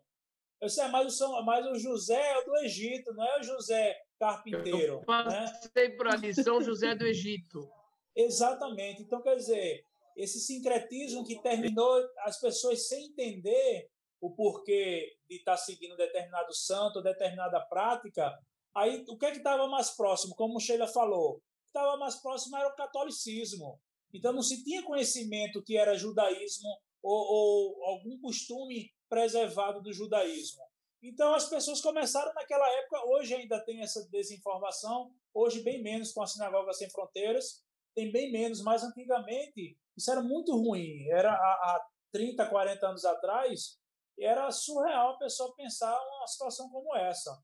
[0.60, 3.96] Eu sei, mas o, São, mas o José é do Egito, não é o José
[4.18, 4.94] carpinteiro.
[4.94, 5.96] Eu passei né?
[5.96, 7.70] por ali, São José do Egito.
[8.16, 9.02] Exatamente.
[9.02, 9.84] Então, quer dizer,
[10.16, 17.02] esse sincretismo que terminou as pessoas sem entender o porquê de estar seguindo determinado santo,
[17.02, 18.32] determinada prática,
[18.74, 20.34] aí o que é que estava mais próximo?
[20.34, 23.80] Como Sheila falou, estava mais próximo era o catolicismo.
[24.12, 26.70] Então não se tinha conhecimento que era judaísmo
[27.02, 30.62] ou, ou algum costume preservado do judaísmo.
[31.02, 36.22] Então as pessoas começaram naquela época, hoje ainda tem essa desinformação, hoje bem menos com
[36.22, 37.62] a Sinagoga Sem Fronteiras,
[37.94, 41.06] tem bem menos, mas antigamente isso era muito ruim.
[41.10, 43.78] Era há, há 30, 40 anos atrás,
[44.24, 47.36] era surreal a pessoa pensar uma situação como essa.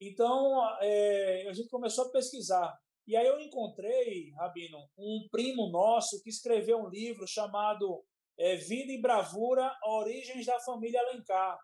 [0.00, 2.76] Então, é, a gente começou a pesquisar.
[3.06, 8.04] E aí eu encontrei, Rabino, um primo nosso que escreveu um livro chamado
[8.38, 11.58] é, Vida e Bravura, Origens da Família Alencar.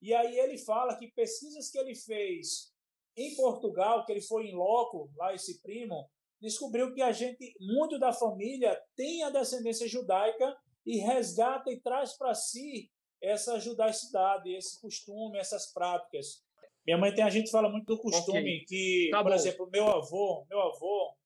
[0.00, 2.72] E aí ele fala que pesquisas que ele fez
[3.16, 6.08] em Portugal, que ele foi em loco, lá esse primo,
[6.40, 12.16] descobriu que a gente, muito da família, tem a descendência judaica e resgata e traz
[12.16, 12.90] para si
[13.26, 16.44] essa judaicidade, esse costume, essas práticas.
[16.86, 18.64] Minha mãe tem a gente fala muito do costume okay.
[18.64, 19.34] que, tá por bom.
[19.34, 21.16] exemplo, meu avô, meu avô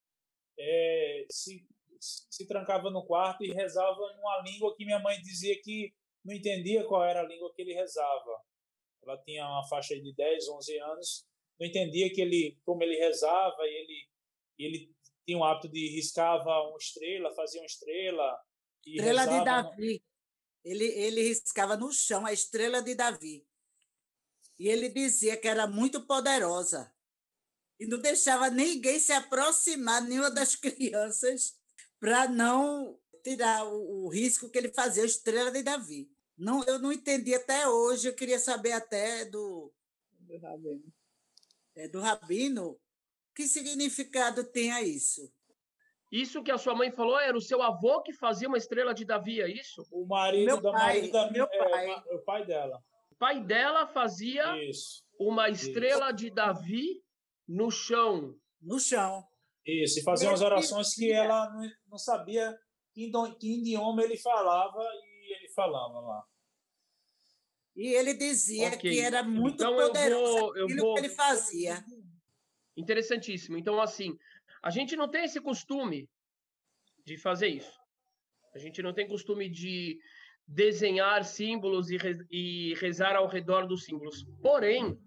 [0.59, 1.67] é, se,
[2.01, 5.93] se trancava no quarto e rezava em uma língua que minha mãe dizia que
[6.25, 8.43] não entendia qual era a língua que ele rezava.
[9.03, 11.27] Ela tinha uma faixa de 10, 11 anos,
[11.59, 14.11] não entendia que ele como ele rezava e ele
[14.59, 14.95] ele
[15.27, 18.39] tinha o hábito de riscava uma estrela, fazia uma estrela.
[18.87, 20.03] estrela de Davi.
[20.65, 23.47] Ele, ele riscava no chão a estrela de Davi.
[24.59, 26.93] E ele dizia que era muito poderosa.
[27.79, 31.55] E não deixava ninguém se aproximar, nenhuma das crianças,
[31.99, 36.11] para não tirar o, o, risco que ele fazia, a estrela de Davi.
[36.37, 39.73] Não, eu não entendi até hoje, eu queria saber até do.
[40.19, 40.95] Do Rabino.
[41.75, 42.79] É, do Rabino.
[43.35, 45.33] Que significado tem isso?
[46.11, 49.05] Isso que a sua mãe falou era o seu avô que fazia uma estrela de
[49.05, 49.87] Davi, é isso?
[49.93, 52.03] O marido meu da pai, marido da meu é, pai.
[52.11, 52.83] o pai dela.
[53.11, 55.05] O pai dela fazia Isso.
[55.19, 57.01] uma estrela de Davi
[57.47, 58.35] no chão.
[58.61, 59.23] No chão.
[59.65, 61.49] Isso, e fazia Meu umas orações que ela
[61.89, 62.59] não, sabia
[62.95, 66.25] que, idioma- que idioma ele falava e ele falava lá.
[67.77, 68.79] E ele dizia Ok.
[68.91, 71.85] que era muito Então eu poderoso vou- eu aquilo vou- que ele fazia.
[72.77, 73.57] Interessantíssimo.
[73.59, 74.17] Então, assim,
[74.63, 76.09] a gente não tem esse costume
[77.05, 77.73] de fazer isso.
[78.55, 79.99] A gente não tem costume de
[80.47, 82.27] desenhar símbolos e, re-
[82.75, 84.25] rezar ao redor dos símbolos.
[84.43, 84.99] Porém,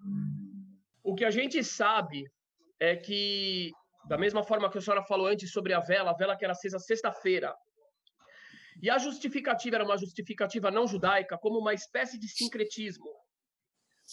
[1.04, 2.24] o que a gente sabe
[2.80, 3.72] é que,
[4.08, 6.54] da mesma forma que a senhora falou antes sobre a vela, a vela que era
[6.54, 7.54] acesa sexta-feira,
[8.82, 13.12] e a justificativa era uma justificativa não judaica, como uma espécie de sincretismo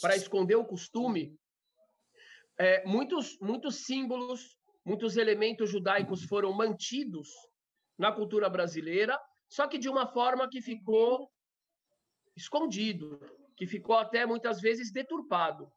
[0.03, 1.35] para esconder o costume,
[2.59, 4.57] é, muitos, muitos símbolos,
[4.91, 7.29] muitos elementos judaicos foram mantidos
[7.97, 9.17] na cultura brasileira,
[9.49, 11.31] só que de uma forma que ficou
[12.37, 13.21] escondido,
[13.57, 15.71] que ficou até muitas vezes deturpado,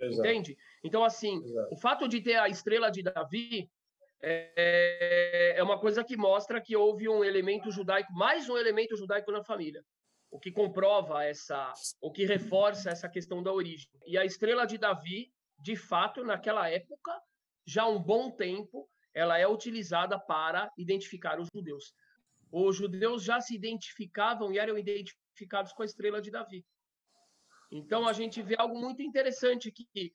[0.00, 0.28] Exato.
[0.28, 0.58] entende?
[0.82, 1.74] Então, assim, Exato.
[1.74, 3.70] o fato de ter a estrela de Davi
[4.20, 9.30] é, é uma coisa que mostra que houve um elemento judaico, mais um elemento judaico
[9.30, 9.84] na família,
[10.28, 13.88] o que comprova essa, o que reforça essa questão da origem.
[14.04, 17.12] E a estrela de Davi, de fato, naquela época,
[17.68, 21.94] já há um bom tempo, ela é utilizada para identificar os judeus.
[22.50, 26.64] Os judeus já se identificavam e eram identificados com a estrela de Davi.
[27.70, 30.10] Então a gente vê algo muito interessante que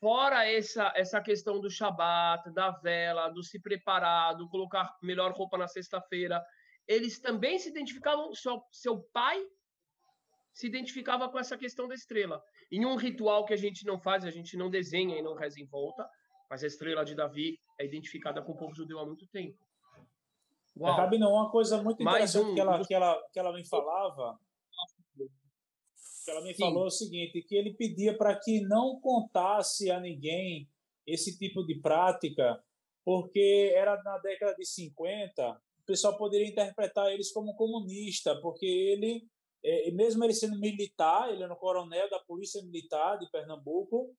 [0.00, 5.56] fora essa essa questão do Shabat, da vela, do se preparar, do colocar melhor roupa
[5.56, 6.44] na sexta-feira,
[6.88, 9.40] eles também se identificavam, seu, seu pai
[10.52, 12.42] se identificava com essa questão da estrela.
[12.68, 15.60] Em um ritual que a gente não faz, a gente não desenha e não reza
[15.60, 16.08] em volta,
[16.50, 19.58] mas a estrela de Davi é identificada com o povo judeu há muito tempo.
[20.76, 20.92] Uau.
[20.92, 24.38] Acaba não, uma coisa muito interessante um- que, ela, que, ela, que ela me falava,
[26.24, 26.60] que ela me Sim.
[26.64, 30.68] falou é o seguinte, que ele pedia para que não contasse a ninguém
[31.06, 32.62] esse tipo de prática,
[33.04, 39.28] porque era na década de 50, o pessoal poderia interpretar eles como comunista, porque ele,
[39.62, 44.16] eh, mesmo ele sendo militar, ele era um coronel da Polícia Militar de Pernambuco,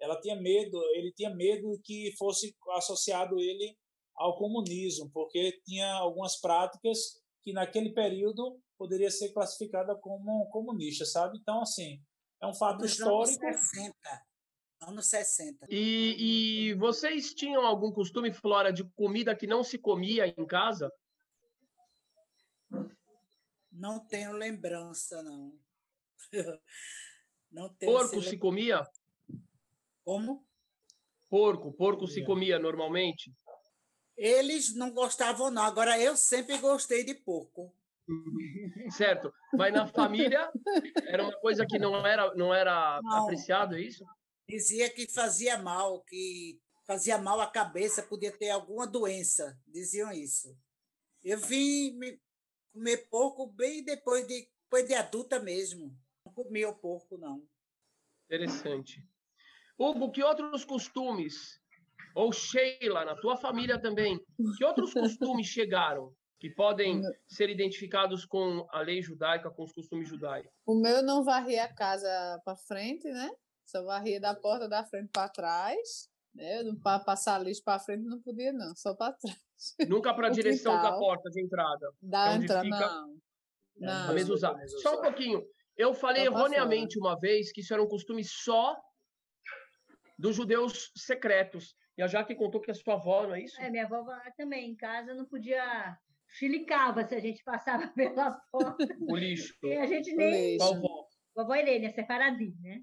[0.00, 3.76] ela tinha medo, ele tinha medo que fosse associado ele
[4.14, 11.38] ao comunismo, porque tinha algumas práticas que naquele período poderia ser classificada como comunista, sabe?
[11.38, 12.02] Então, assim,
[12.40, 13.58] é um fato Nos anos histórico.
[13.58, 13.94] 60.
[14.80, 15.66] Anos 60.
[15.70, 20.92] E, e vocês tinham algum costume, Flora, de comida que não se comia em casa?
[23.72, 25.58] Não tenho lembrança, não.
[27.50, 28.86] Não tenho Porco se lem- comia?
[30.08, 30.42] Como?
[31.28, 32.58] Porco, porco se Comia.
[32.58, 33.30] normalmente?
[34.16, 35.62] Eles não gostavam, não.
[35.62, 37.70] Agora, eu sempre gostei de porco.
[38.90, 39.30] Certo.
[39.52, 40.50] Mas na família
[41.08, 43.24] era uma coisa que não era, não era Não.
[43.24, 44.02] apreciado, é isso?
[44.48, 49.60] Dizia que fazia mal, que fazia mal à cabeça, podia ter alguma doença.
[49.66, 50.56] Diziam isso.
[51.22, 52.18] Eu vim me-
[52.72, 55.94] comer porco bem depois de, depois de adulta mesmo.
[56.24, 57.46] Não comia o porco, não.
[58.24, 59.06] Interessante.
[59.78, 61.60] Hugo, que outros costumes,
[62.14, 64.18] ou Sheila, na tua família também,
[64.56, 70.08] que outros costumes chegaram que podem ser identificados com a lei judaica, com os costumes
[70.08, 70.50] judaicos?
[70.66, 72.08] O meu não varria a casa
[72.44, 73.30] para frente, né?
[73.64, 76.08] Só varria da porta da frente para trás.
[76.34, 76.62] Né?
[76.82, 79.36] Para passar lixo para frente não podia, não, só para trás.
[79.88, 80.98] Nunca para a direção da quintal.
[80.98, 81.90] porta de entrada.
[82.02, 83.18] Da Onde entrada, fica- não.
[83.80, 84.10] É, Não.
[84.10, 84.54] A mezuzá.
[84.82, 85.42] Só um pouquinho.
[85.76, 88.76] Eu falei erroneamente uma vez que isso era um costume só
[90.18, 91.76] dos judeus secretos.
[91.96, 93.60] E a Jaque contou que a sua avó, não é isso?
[93.60, 94.04] É, minha avó
[94.36, 95.96] também, em casa, não podia.
[96.30, 98.86] Chilicava se a gente passava pela porta.
[99.00, 99.54] O lixo.
[99.62, 100.52] E a gente O nem.
[100.52, 100.58] lixo.
[100.58, 101.08] Qual avó?
[101.34, 102.82] Vovó Irene, é separadinho, né?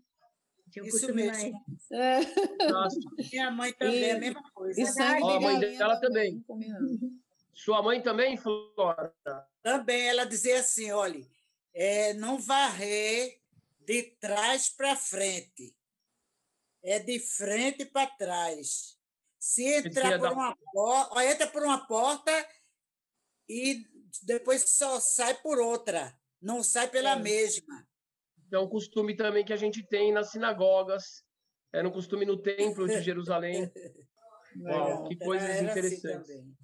[0.71, 1.51] Tinha um Isso costume mesmo.
[1.51, 1.91] mais.
[1.91, 2.99] É, Nossa.
[3.31, 4.81] Minha mãe também, E- a mesma coisa.
[4.81, 6.41] e sangue Ó, a de mãe dela também.
[6.41, 6.71] também.
[7.53, 9.13] Sua mãe também, Flora?
[9.61, 11.21] Também ela dizia assim: olha,
[11.73, 13.39] é, não varrer
[13.85, 15.73] de trás para frente,
[16.85, 18.95] é de frente para trás.
[19.39, 22.31] Se entrar por da- uma porta, entra por uma porta
[23.49, 23.85] e
[24.23, 27.19] depois só sai por outra, não sai pela É.
[27.19, 27.87] mesma.
[28.51, 31.23] É um costume também que a gente tem nas sinagogas.
[31.73, 33.71] Era um costume no templo de Jerusalém.
[34.61, 36.27] Uau, que coisas assim interessantes.
[36.27, 36.55] também.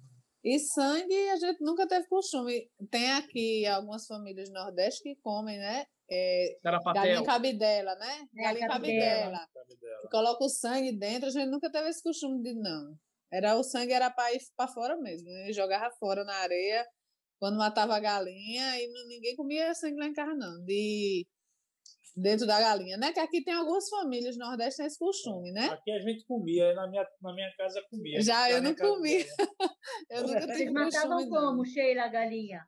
[0.44, 2.68] E sangue a gente nunca teve costume.
[2.90, 5.84] Tem aqui algumas famílias do Nordeste que comem, né?
[6.10, 7.02] É, Carapatel.
[7.02, 8.28] galinha cabidela, né?
[8.36, 9.08] É, Galinha cabidela.
[9.08, 9.48] cabidela.
[9.52, 10.08] sabe dela.
[10.10, 12.94] Coloca o sangue dentro, a gente nunca teve esse costume de não.
[13.32, 15.28] Era o sangue era para ir para fora mesmo.
[15.30, 16.84] E jogava fora na areia
[17.38, 20.64] quando matava a galinha e ninguém comia sangue lá em casa, não.
[20.64, 21.26] De
[22.16, 23.12] dentro da galinha, né?
[23.12, 25.66] Que aqui tem algumas famílias no Nordeste tem esse costume, né?
[25.66, 28.20] Aqui a gente comia, na minha, na minha casa comia.
[28.20, 29.24] Já eu não comia.
[30.10, 31.50] Eu nunca Vocês tive matavam costume, não.
[31.50, 32.66] como, Sheila, a galinha?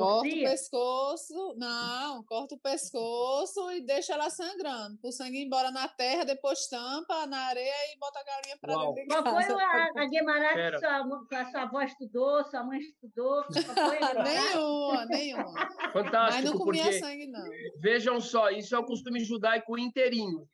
[0.00, 4.98] Corta o pescoço, não, corta o pescoço e deixa ela sangrando.
[5.02, 8.74] O sangue ir embora na terra, depois tampa na areia e bota a galinha para
[8.92, 13.44] dentro de Qual foi a, a Guimarães que sua, sua avó estudou, sua mãe estudou?
[13.44, 15.52] Qual foi a- nenhuma, nenhuma.
[15.52, 17.44] Mas Fantástico, não comia porque sangue, não.
[17.78, 20.48] vejam só, isso é o costume judaico inteirinho.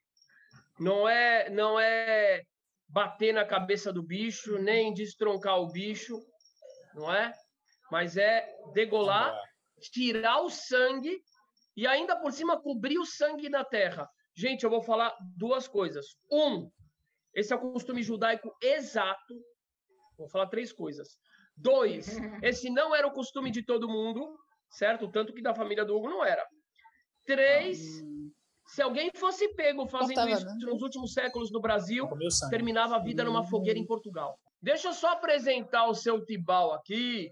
[0.79, 2.43] Não é, não é
[2.89, 6.21] bater na cabeça do bicho, nem destroncar o bicho,
[6.95, 7.33] não é?
[7.91, 9.39] Mas é degolar,
[9.93, 11.21] tirar o sangue
[11.77, 14.09] e ainda por cima cobrir o sangue na terra.
[14.35, 16.07] Gente, eu vou falar duas coisas.
[16.31, 16.71] Um,
[17.35, 19.35] esse é o costume judaico exato.
[20.19, 21.19] Vou falar três coisas.
[21.57, 22.07] Dois,
[22.43, 24.37] esse não era o costume de todo mundo,
[24.71, 25.11] certo?
[25.11, 26.47] Tanto que da família do Hugo não era.
[27.25, 27.81] Três,
[28.67, 30.67] se alguém fosse pego fazendo Cortava, isso né?
[30.67, 32.09] nos últimos séculos no Brasil,
[32.51, 34.39] terminava a vida numa fogueira em Portugal.
[34.61, 37.31] Deixa eu só apresentar o seu Tibal aqui.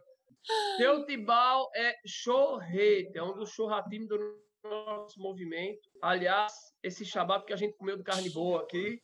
[0.76, 4.18] Seu Tibal é chorrete, é um dos churratinhos do
[4.62, 5.88] nosso movimento.
[6.03, 9.01] Aliás, esse shabat que a gente comeu de carne boa aqui,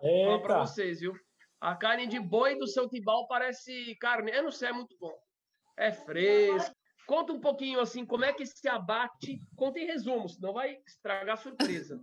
[0.00, 1.14] Fala pra Eita, vocês, viu?
[1.60, 4.30] A carne de boi do seu Tibal parece carne.
[4.30, 5.14] Eu não sei, é muito bom.
[5.78, 6.74] É fresco.
[7.06, 9.40] Conta um pouquinho assim, como é que se abate.
[9.56, 12.00] Conta em resumo, senão vai estragar a surpresa.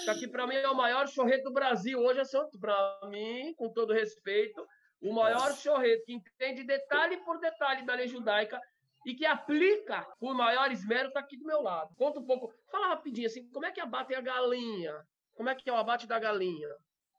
[0.00, 1.98] Isso aqui para mim é o maior chorreto do Brasil.
[1.98, 4.66] Hoje é santo para mim, com todo respeito,
[5.00, 8.60] o maior chorreto que entende detalhe por detalhe da lei judaica
[9.04, 11.94] e que aplica por maior esmero está aqui do meu lado.
[11.96, 12.52] Conta um pouco.
[12.70, 15.04] Fala rapidinho assim, como é que abatem a galinha?
[15.34, 16.68] Como é que é o abate da galinha?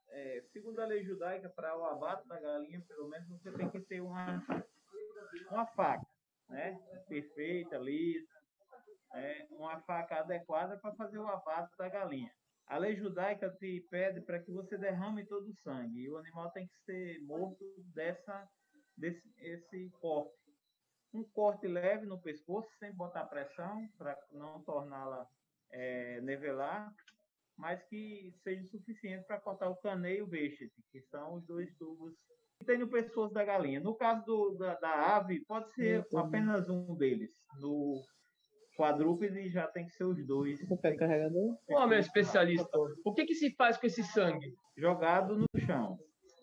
[0.08, 3.80] É, segundo a lei judaica, para o abate da galinha, pelo menos você tem que
[3.80, 4.42] ter uma,
[5.50, 6.06] uma faca,
[6.48, 6.78] né?
[7.08, 8.26] Perfeita, lisa,
[9.12, 9.46] né?
[9.50, 12.32] uma faca adequada para fazer o abate da galinha.
[12.68, 16.50] A lei judaica te pede para que você derrame todo o sangue e o animal
[16.50, 17.64] tem que ser morto
[17.94, 18.48] dessa,
[18.96, 20.34] desse esse corte.
[21.14, 25.26] Um corte leve no pescoço, sem botar pressão, para não torná-la
[25.70, 26.92] é, nevelar,
[27.56, 31.72] mas que seja suficiente para cortar o caneio e o vêxete, que são os dois
[31.76, 32.14] tubos
[32.58, 33.80] que tem no pescoço da galinha.
[33.80, 37.30] No caso do, da, da ave, pode ser apenas um deles.
[37.60, 38.02] No
[38.76, 40.60] quadrúpede já tem que ser os dois.
[40.60, 41.56] Você pega o carregador?
[41.68, 44.54] Ô, meu especialista, o que, que se faz com esse sangue?
[44.76, 45.98] Jogado no chão.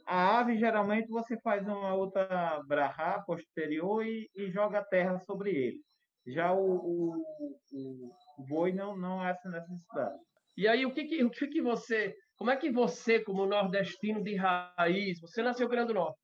[0.06, 5.52] A ave, geralmente, você faz uma outra brahá posterior e, e joga a terra sobre
[5.52, 5.80] ele.
[6.28, 7.24] Já o, o,
[7.72, 10.18] o, o boi não, não há essa necessidade.
[10.58, 12.14] E aí, o que que, o que que você...
[12.36, 16.20] Como é que você, como nordestino de raiz, você nasceu no Grande do Norte,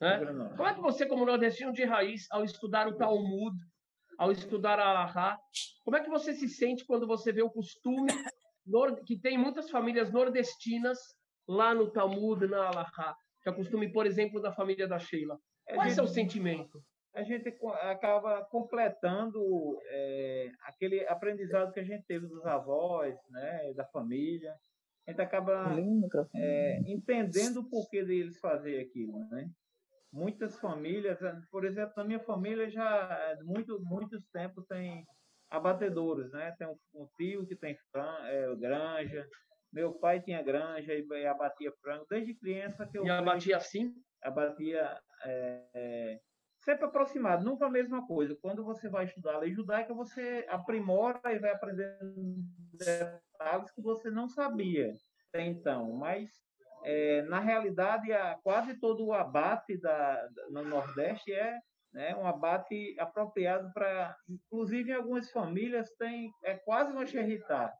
[0.00, 0.18] né?
[0.56, 3.56] Como é que você, como nordestino de raiz, ao estudar o Talmud,
[4.18, 5.38] ao estudar a Alahá,
[5.84, 8.08] como é que você se sente quando você vê o costume
[9.06, 10.98] que tem muitas famílias nordestinas
[11.46, 15.38] lá no Talmud, na Alahá, que é o costume, por exemplo, da família da Sheila?
[15.68, 16.82] A Qual é o seu sentimento?
[17.14, 17.48] a gente
[17.82, 19.40] acaba completando
[19.86, 24.52] é, aquele aprendizado que a gente teve dos avós, né, da família.
[25.06, 25.76] A gente acaba
[26.34, 29.48] é, entendendo o porquê deles fazer aquilo, né?
[30.14, 32.86] Muitas famílias, eh, por exemplo, na minha família já
[33.32, 35.04] eh, muito muitos tempos tem
[35.50, 36.52] abatedouros, né?
[36.58, 39.26] Tem um, um tio que tem fran- eh, granja,
[39.72, 43.94] meu pai tinha granja e, e abatia frango desde criança que eu E abatia assim?
[44.22, 46.20] abatia é, é,
[46.60, 48.36] sempre aproximado, nunca a mesma coisa.
[48.40, 52.14] Quando você vai estudar a lei judaica, você aprimora e vai aprendendo
[52.72, 54.92] detalhes que você não sabia
[55.28, 55.92] até então.
[55.92, 56.30] Mas,
[56.84, 61.58] é, na realidade, a, quase todo o abate da, da- no Nordeste é
[61.92, 64.16] né, um abate apropriado para...
[64.28, 67.72] Inclusive, em algumas famílias, tem, é quase uma xerritá.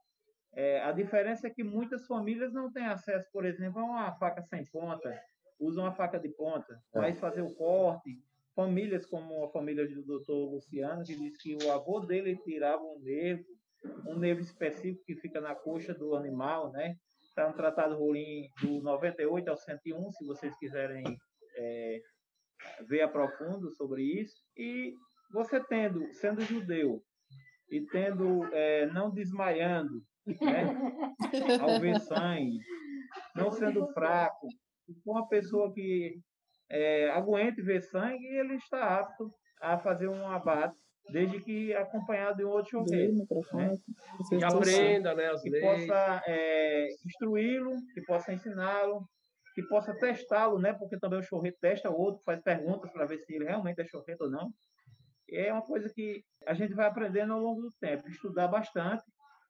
[0.53, 4.41] É, a diferença é que muitas famílias não têm acesso, por exemplo, a uma faca
[4.41, 5.13] sem ponta,
[5.59, 8.23] usam a faca de ponta, vai fazer o corte.
[8.55, 12.99] Famílias como a família do doutor Luciano, que diz que o avô dele tirava um
[13.01, 13.43] nervo,
[14.07, 16.95] um nervo específico que fica na coxa do animal, né?
[17.35, 21.03] Está no Tratado Rolim do 98 ao 101, se vocês quiserem
[21.57, 21.99] é,
[22.87, 24.37] ver a profundo sobre isso.
[24.55, 24.93] E
[25.33, 27.03] você tendo, sendo judeu
[27.69, 30.77] e tendo, é, não desmaiando, né,
[31.61, 32.57] ao ver sangue,
[33.35, 34.47] não sendo fraco,
[35.05, 36.17] uma pessoa que
[36.69, 39.29] é, aguente ver sangue, ele está apto
[39.61, 40.77] a fazer um abate,
[41.09, 43.11] desde que acompanhado de um outro chover.
[43.13, 43.25] Né?
[44.29, 45.63] Que aprenda né, que leis.
[45.63, 49.07] possa é, instruí-lo, que possa ensiná-lo,
[49.53, 50.73] que possa testá-lo, né?
[50.73, 53.85] Porque também o chorreto testa o outro, faz perguntas para ver se ele realmente é
[53.85, 54.49] chorreto ou não.
[55.29, 59.03] E é uma coisa que a gente vai aprendendo ao longo do tempo, estudar bastante.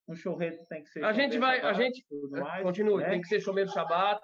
[0.08, 1.04] Um chorreto tem que ser.
[1.04, 3.10] A gente vai, a Shabat, gente tudo mais, continue, né?
[3.10, 4.22] tem que ser chomeiro Shabat,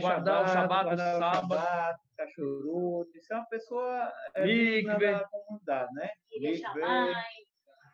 [0.00, 1.98] guardar o Shabat, guardar o sábado.
[2.22, 4.74] Shabat, cachuruto, ser uma pessoa é, Mikve.
[4.76, 6.10] digna da comunidade, né?
[6.30, 6.62] Mikve.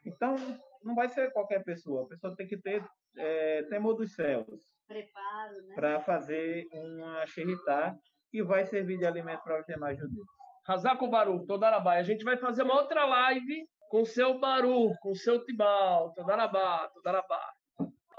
[0.07, 0.37] Então,
[0.83, 2.05] não vai ser qualquer pessoa.
[2.05, 2.85] A pessoa tem que ter
[3.17, 4.47] é, temor dos céus
[4.87, 5.75] Preparo, né?
[5.75, 7.95] para fazer uma xerritá
[8.31, 10.27] que vai servir de alimento para os demais judeus.
[10.67, 11.99] Razako Baru, Todarabai.
[11.99, 16.13] A gente vai fazer uma outra live com o seu Baru, com o seu Tibal,
[16.13, 17.43] Todarabá, Todarabá.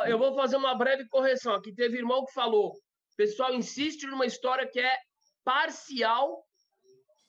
[0.07, 1.73] Eu vou fazer uma breve correção aqui.
[1.73, 4.97] Teve irmão que falou, o pessoal insiste numa história que é
[5.43, 6.45] parcial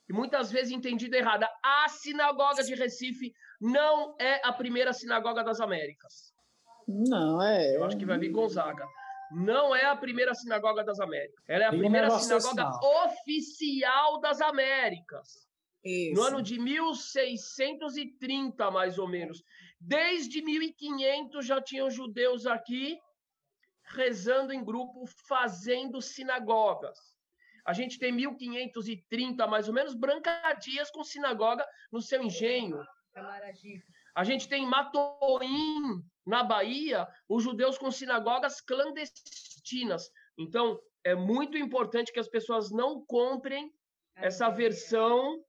[0.08, 1.48] e muitas vezes entendida errada.
[1.64, 6.34] A sinagoga de Recife não é a primeira sinagoga das Américas.
[6.88, 7.76] Não, é.
[7.76, 8.84] Eu acho que vai vir Gonzaga.
[9.30, 11.44] Não é a primeira sinagoga das Américas.
[11.46, 12.68] Ela é a primeira sinagoga
[13.04, 15.48] oficial das Américas.
[15.84, 16.20] Isso.
[16.20, 19.40] No ano de 1630, mais ou menos.
[19.80, 22.98] Desde 1500 já tinham judeus aqui
[23.94, 26.98] rezando em grupo, fazendo sinagogas.
[27.64, 32.82] A gente tem 1530, mais ou menos, Branca Dias com sinagoga no seu engenho.
[34.14, 40.10] A gente tem em Matoim, na Bahia, os judeus com sinagogas clandestinas.
[40.38, 43.72] Então, é muito importante que as pessoas não comprem
[44.16, 45.42] essa versão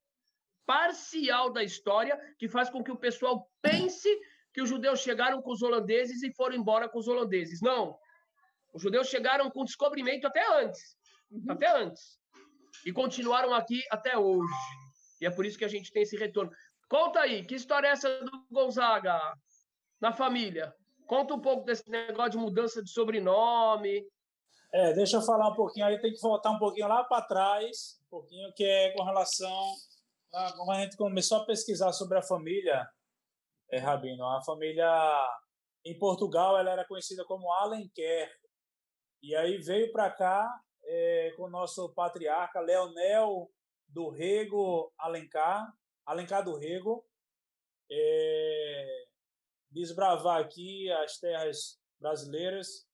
[0.65, 4.09] parcial da história que faz com que o pessoal pense
[4.53, 7.61] que os judeus chegaram com os holandeses e foram embora com os holandeses.
[7.61, 7.97] Não.
[8.73, 10.95] Os judeus chegaram com descobrimento até antes.
[11.49, 12.19] Até antes.
[12.85, 14.53] E continuaram aqui até hoje.
[15.19, 16.51] E é por isso que a gente tem esse retorno.
[16.89, 19.19] Conta aí, que história é essa do Gonzaga
[19.99, 20.73] na família?
[21.05, 24.05] Conta um pouco desse negócio de mudança de sobrenome.
[24.73, 27.99] É, deixa eu falar um pouquinho aí, tem que voltar um pouquinho lá para trás,
[28.05, 29.75] um pouquinho que é com relação
[30.33, 32.89] a como a gente começou a pesquisar sobre a família,
[33.69, 34.89] é, Rabino, a família
[35.83, 38.31] em Portugal ela era conhecida como Alenquer,
[39.21, 40.49] e aí veio para cá
[40.93, 43.49] é, com o nosso patriarca Leonel
[43.87, 45.73] do Rego Alencar,
[46.05, 47.05] Alencar do Rego,
[47.89, 49.05] é,
[49.69, 52.85] desbravar aqui as terras brasileiras.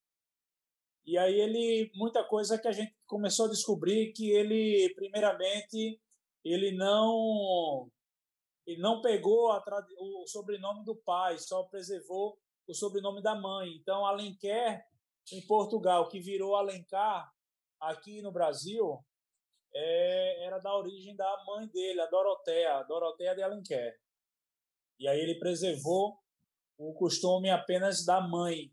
[1.07, 5.99] E aí ele muita coisa que a gente começou a descobrir que ele primeiramente
[6.43, 7.89] ele não
[8.67, 9.63] ele não pegou a,
[9.97, 12.37] o sobrenome do pai, só preservou
[12.67, 13.71] o sobrenome da mãe.
[13.71, 14.85] Então Alenquer
[15.31, 17.33] em Portugal, que virou Alencar
[17.79, 19.03] aqui no Brasil,
[19.73, 23.99] é, era da origem da mãe dele, a Doroteia, Doroteia de Alenquer.
[24.99, 26.17] E aí ele preservou
[26.77, 28.71] o costume apenas da mãe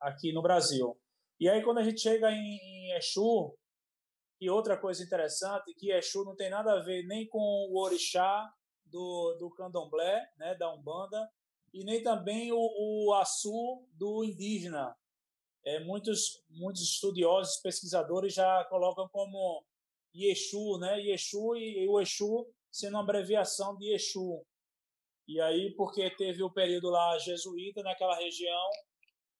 [0.00, 0.98] aqui no Brasil.
[1.40, 3.56] E aí quando a gente chega em, em Exu,
[4.40, 8.52] e outra coisa interessante, que Exu não tem nada a ver nem com o orixá
[8.84, 11.30] do, do candomblé, né, da Umbanda,
[11.72, 14.94] e nem também o, o Açu do indígena.
[15.64, 19.64] É, muitos, muitos estudiosos, pesquisadores já colocam como
[20.14, 21.00] Yeshu, né?
[21.00, 24.44] Yeshu e, e o Exu sendo uma abreviação de Exu.
[25.28, 28.68] E aí, porque teve o período lá jesuíta naquela região,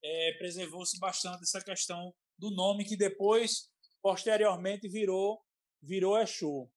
[0.03, 3.69] é, preservou-se bastante essa questão do nome que depois,
[4.01, 5.41] posteriormente, virou
[5.81, 6.69] virou Exu.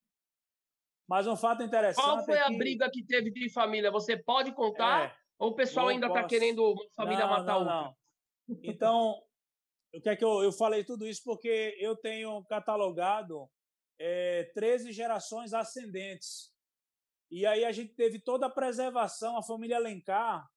[1.08, 3.92] Mas um fato interessante Qual foi é a que- briga que teve de família?
[3.92, 5.10] Você pode contar?
[5.12, 7.74] É, Ou o pessoal ainda está querendo uma família não, matar não, outra?
[7.74, 7.96] não.
[8.64, 9.22] Então,
[9.98, 13.48] o que eu, eu falei tudo isso porque eu tenho catalogado
[13.98, 16.52] é, 13 gerações ascendentes.
[17.30, 20.48] E aí a gente teve toda a preservação, a família Alencar,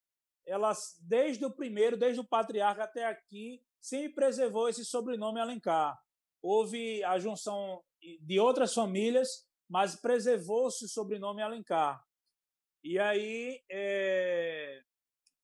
[0.45, 5.97] ela, desde o primeiro, desde o patriarca até aqui, sempre preservou esse sobrenome Alencar.
[6.41, 7.83] Houve a junção
[8.21, 12.03] de outras famílias, mas preservou-se o sobrenome Alencar.
[12.83, 14.81] E aí, é,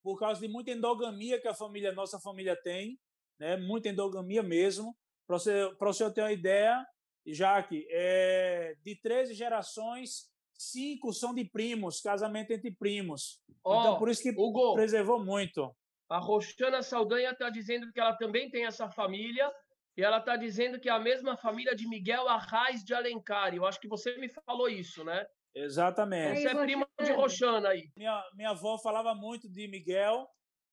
[0.02, 3.00] por causa de muita endogamia que a família, nossa família tem,
[3.40, 3.58] né?
[3.58, 4.96] muita endogamia mesmo.
[5.28, 6.86] Para você, senhor ter uma ideia,
[7.26, 13.42] Jaque, é, de 13 gerações, cinco são de primos, casamento entre primos.
[13.64, 15.76] Ó, então, por isso que Hugo, preservou muito.
[16.10, 19.52] a Roxana Saldanha está dizendo que ela também tem essa família
[19.98, 23.56] E ela está dizendo que é a mesma família de Miguel Arraes de Alencar.
[23.56, 25.26] Eu acho que você me falou isso, né?
[25.56, 26.42] Exatamente.
[26.42, 27.90] Você é prima de Roxana aí.
[27.96, 30.30] Minha, minha avó falava muito de Miguel,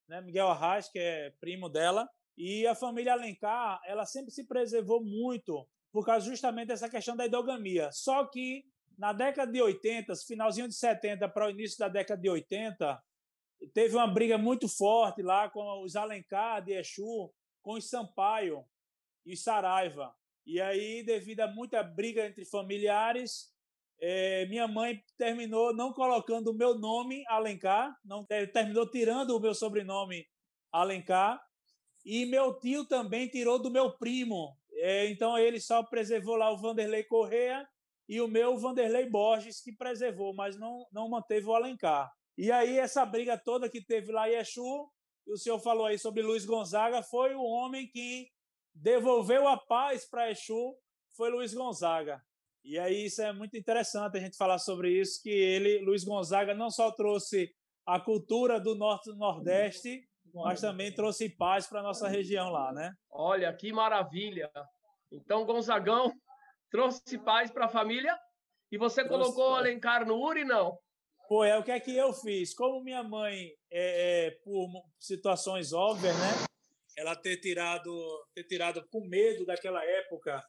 [0.08, 0.20] né?
[0.20, 2.08] Miguel Arraes, que é primo dela.
[2.36, 7.26] E a família Alencar, ela sempre se preservou muito por causa justamente dessa questão da
[7.26, 7.90] endogamia.
[7.92, 8.64] Só que
[8.98, 13.02] na década de 80, finalzinho de 70 para o início da década de 80,
[13.74, 18.64] teve uma briga muito forte lá com os Alencar de Exu, com os Sampaio
[19.24, 20.14] e Saraiva.
[20.44, 23.52] E aí, devido a muita briga entre familiares,
[24.00, 29.54] é, minha mãe terminou não colocando o meu nome Alencar, não terminou tirando o meu
[29.54, 30.26] sobrenome
[30.72, 31.40] Alencar,
[32.04, 34.56] e meu tio também tirou do meu primo.
[34.74, 37.66] É, então ele só preservou lá o Vanderlei Correa
[38.08, 42.10] e o meu Vanderlei Borges, que preservou, mas não, não manteve o Alencar.
[42.36, 44.90] E aí, essa briga toda que teve lá em Exu,
[45.26, 48.28] e o senhor falou aí sobre Luiz Gonzaga, foi o homem que
[48.74, 50.76] devolveu a paz para Exu,
[51.16, 52.20] foi Luiz Gonzaga.
[52.64, 56.54] E aí isso é muito interessante a gente falar sobre isso, que ele, Luiz Gonzaga,
[56.54, 57.52] não só trouxe
[57.86, 62.72] a cultura do Norte do Nordeste, mas também trouxe paz para a nossa região lá,
[62.72, 62.94] né?
[63.10, 64.50] Olha, que maravilha!
[65.10, 66.12] Então, Gonzagão
[66.70, 68.16] trouxe paz para a família
[68.70, 70.78] e você trouxe colocou o Alencar no URI, não?
[71.28, 72.54] Pô, é o que é que eu fiz?
[72.54, 74.68] Como minha mãe, é, é, por
[74.98, 76.46] situações óbvias, né?
[76.96, 77.90] Ela ter tirado,
[78.34, 80.42] ter tirado com medo daquela época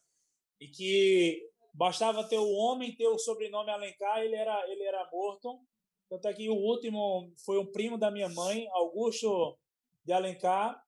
[0.59, 5.59] e que Bastava ter o homem ter o sobrenome Alencar, ele era, ele era morto.
[6.07, 9.57] Tanto é que o último foi um primo da minha mãe, Augusto
[10.05, 10.81] de Alencar.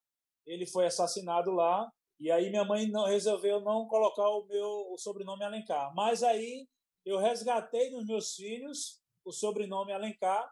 [0.45, 1.91] Ele foi assassinado lá.
[2.19, 5.93] E aí minha mãe não, resolveu não colocar o meu o sobrenome Alencar.
[5.95, 6.67] Mas aí
[7.05, 10.49] eu resgatei nos meus filhos o sobrenome Alencar.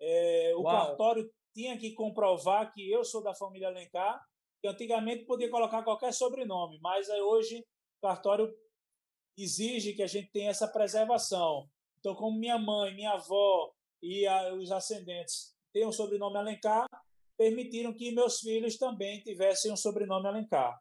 [0.00, 0.72] É, o Uau.
[0.72, 4.20] cartório tinha que comprovar que eu sou da família Alencar,
[4.60, 8.52] que antigamente podia colocar qualquer sobrenome, mas aí hoje o cartório
[9.36, 11.68] exige que a gente tenha essa preservação.
[11.98, 13.72] Então, como minha mãe, minha avó
[14.02, 16.86] e a, os ascendentes têm um sobrenome Alencar,
[17.42, 20.78] permitiram que meus filhos também tivessem um sobrenome Alencar.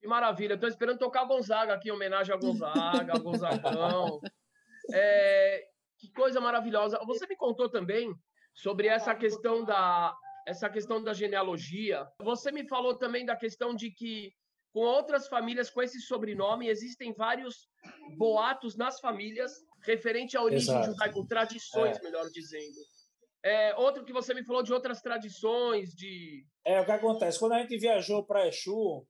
[0.00, 0.54] Que maravilha.
[0.54, 4.20] Estou esperando tocar Gonzaga aqui, em homenagem a Gonzaga, a Gonzagão.
[4.92, 5.66] É,
[5.98, 6.98] que coisa maravilhosa.
[7.06, 8.10] Você me contou também
[8.54, 10.16] sobre essa questão da
[10.46, 12.08] essa questão da genealogia.
[12.22, 14.32] Você me falou também da questão de que
[14.72, 16.68] com outras famílias com esse sobrenome.
[16.68, 17.68] Existem vários
[18.16, 19.52] boatos nas famílias
[19.82, 20.92] referente à origem Exato.
[20.92, 22.02] judaica, tradições, é.
[22.02, 22.78] melhor dizendo.
[23.42, 26.44] É, outro que você me falou de outras tradições, de...
[26.64, 29.06] É, o que acontece, quando a gente viajou para Exu,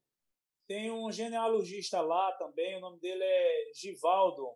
[0.66, 4.54] tem um genealogista lá também, o nome dele é Givaldo.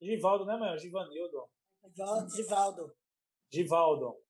[0.00, 0.78] Givaldo, né, mãe?
[0.78, 1.48] Givanildo.
[2.34, 2.96] Givaldo.
[3.52, 4.26] Givaldo.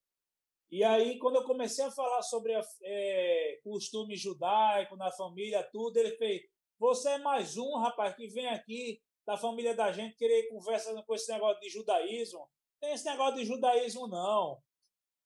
[0.70, 2.52] E aí, quando eu comecei a falar sobre
[2.82, 6.42] é, costume judaico na família, tudo, ele fez:
[6.78, 11.14] Você é mais um, rapaz, que vem aqui da família da gente querer conversar com
[11.14, 12.48] esse negócio de judaísmo.
[12.80, 14.60] Tem esse negócio de judaísmo, não.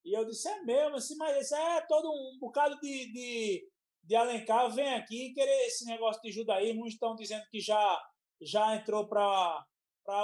[0.03, 3.69] E eu disse: É mesmo, assim, mas isso é todo um bocado de, de,
[4.03, 6.85] de Alencar vem aqui querer esse negócio de judaísmo.
[6.85, 8.01] Uns estão dizendo que já,
[8.41, 9.65] já entrou para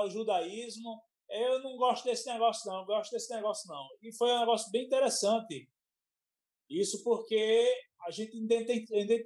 [0.03, 3.87] o judaísmo eu não gosto desse negócio não, não gosto desse negócio não.
[4.01, 5.69] E foi um negócio bem interessante.
[6.69, 7.73] Isso porque
[8.05, 8.37] a gente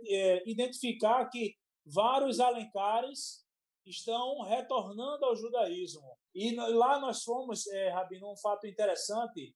[0.07, 3.45] é, identificar que vários alencares
[3.85, 6.17] estão retornando ao judaísmo.
[6.33, 9.53] E lá nós fomos, é, Rabino, um fato interessante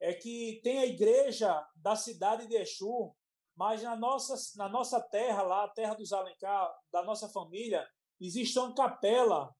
[0.00, 3.14] é que tem a igreja da cidade de Exu,
[3.56, 7.84] mas na nossa, na nossa terra lá, a terra dos Alencar, da nossa família,
[8.20, 9.52] existe uma capela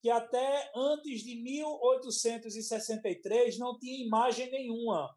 [0.00, 5.14] que até antes de 1863 não tinha imagem nenhuma.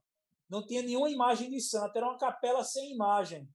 [0.47, 3.49] Não tinha nenhuma imagem de santo, era uma capela sem imagem.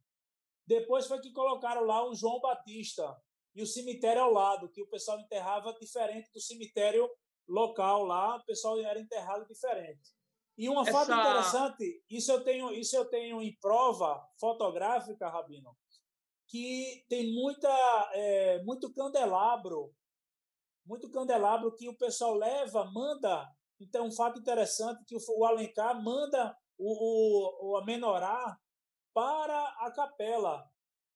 [0.66, 3.16] Depois foi que colocaram lá o João Batista
[3.54, 7.08] e o cemitério ao lado, que o pessoal enterrava diferente do cemitério
[7.48, 10.10] local lá, o pessoal era enterrado diferente.
[10.56, 10.92] E uma Essa...
[10.92, 15.76] fato interessante, isso eu tenho, isso eu tenho em prova fotográfica, Rabino,
[16.46, 17.68] que tem muita,
[18.12, 19.94] é, muito candelabro
[20.84, 23.48] muito candelabro que o pessoal leva, manda.
[23.80, 28.58] Então, um fato interessante que o Alencar manda o, o, o menorá
[29.14, 30.68] para a capela.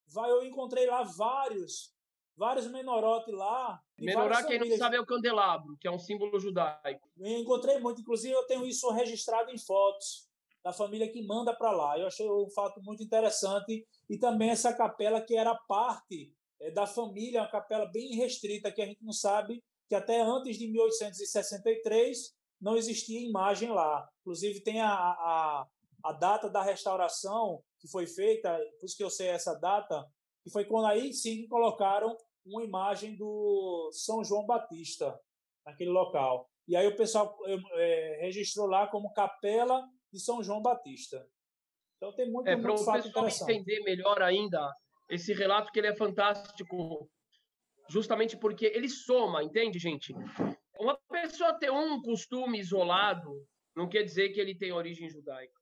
[0.07, 1.93] Vai, eu encontrei lá vários,
[2.37, 3.80] vários menorotes lá.
[3.99, 7.09] Menorá, quem não sabe, é o candelabro, que é um símbolo judaico.
[7.18, 10.28] Eu encontrei muito, inclusive eu tenho isso registrado em fotos
[10.62, 11.99] da família que manda para lá.
[11.99, 13.87] Eu achei um fato muito interessante.
[14.09, 18.80] E também essa capela que era parte é, da família, uma capela bem restrita, que
[18.80, 24.09] a gente não sabe que até antes de 1863 não existia imagem lá.
[24.22, 25.66] Inclusive, tem a, a,
[26.03, 30.07] a data da restauração que foi feita, por isso que eu sei essa data,
[30.47, 35.18] E foi quando aí sim colocaram uma imagem do São João Batista
[35.64, 36.49] naquele local.
[36.68, 41.26] E aí o pessoal é, registrou lá como Capela de São João Batista.
[41.97, 44.74] Então tem muito, é, muito fato pessoal entender melhor ainda
[45.09, 47.09] esse relato que ele é fantástico,
[47.88, 50.14] justamente porque ele soma, entende, gente?
[50.78, 55.55] Uma pessoa ter um costume isolado não quer dizer que ele tem origem judaica.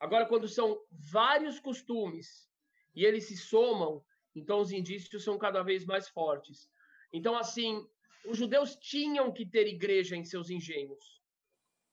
[0.00, 0.78] Agora, quando são
[1.10, 2.48] vários costumes
[2.94, 4.02] e eles se somam,
[4.38, 6.68] então os indícios são cada vez mais fortes.
[7.12, 7.86] Então, assim,
[8.24, 11.22] os judeus tinham que ter igreja em seus engenhos,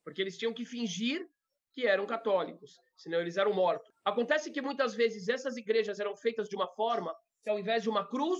[0.04, 1.28] porque eles tinham que fingir
[1.74, 3.92] que eram católicos, senão eles eram mortos.
[4.04, 7.90] Acontece que muitas vezes essas igrejas eram feitas de uma forma que, ao invés de
[7.90, 8.40] uma cruz,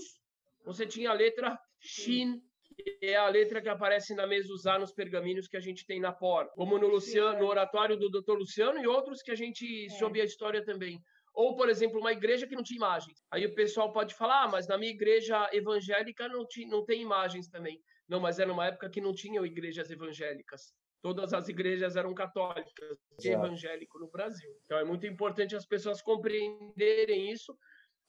[0.64, 2.40] você tinha a letra Shin,
[2.74, 4.48] que é a letra que aparece na mesa
[4.78, 8.32] nos pergaminhos que a gente tem na porta, como no, Luciano, no oratório do Dr.
[8.32, 9.88] Luciano e outros que a gente é.
[9.90, 11.00] soube a história também.
[11.36, 13.22] Ou, por exemplo, uma igreja que não tinha imagens.
[13.30, 17.02] Aí o pessoal pode falar, ah, mas na minha igreja evangélica não, tinha, não tem
[17.02, 17.78] imagens também.
[18.08, 20.72] Não, mas era uma época que não tinham igrejas evangélicas.
[21.02, 24.50] Todas as igrejas eram católicas, de evangélico no Brasil.
[24.64, 27.54] Então é muito importante as pessoas compreenderem isso,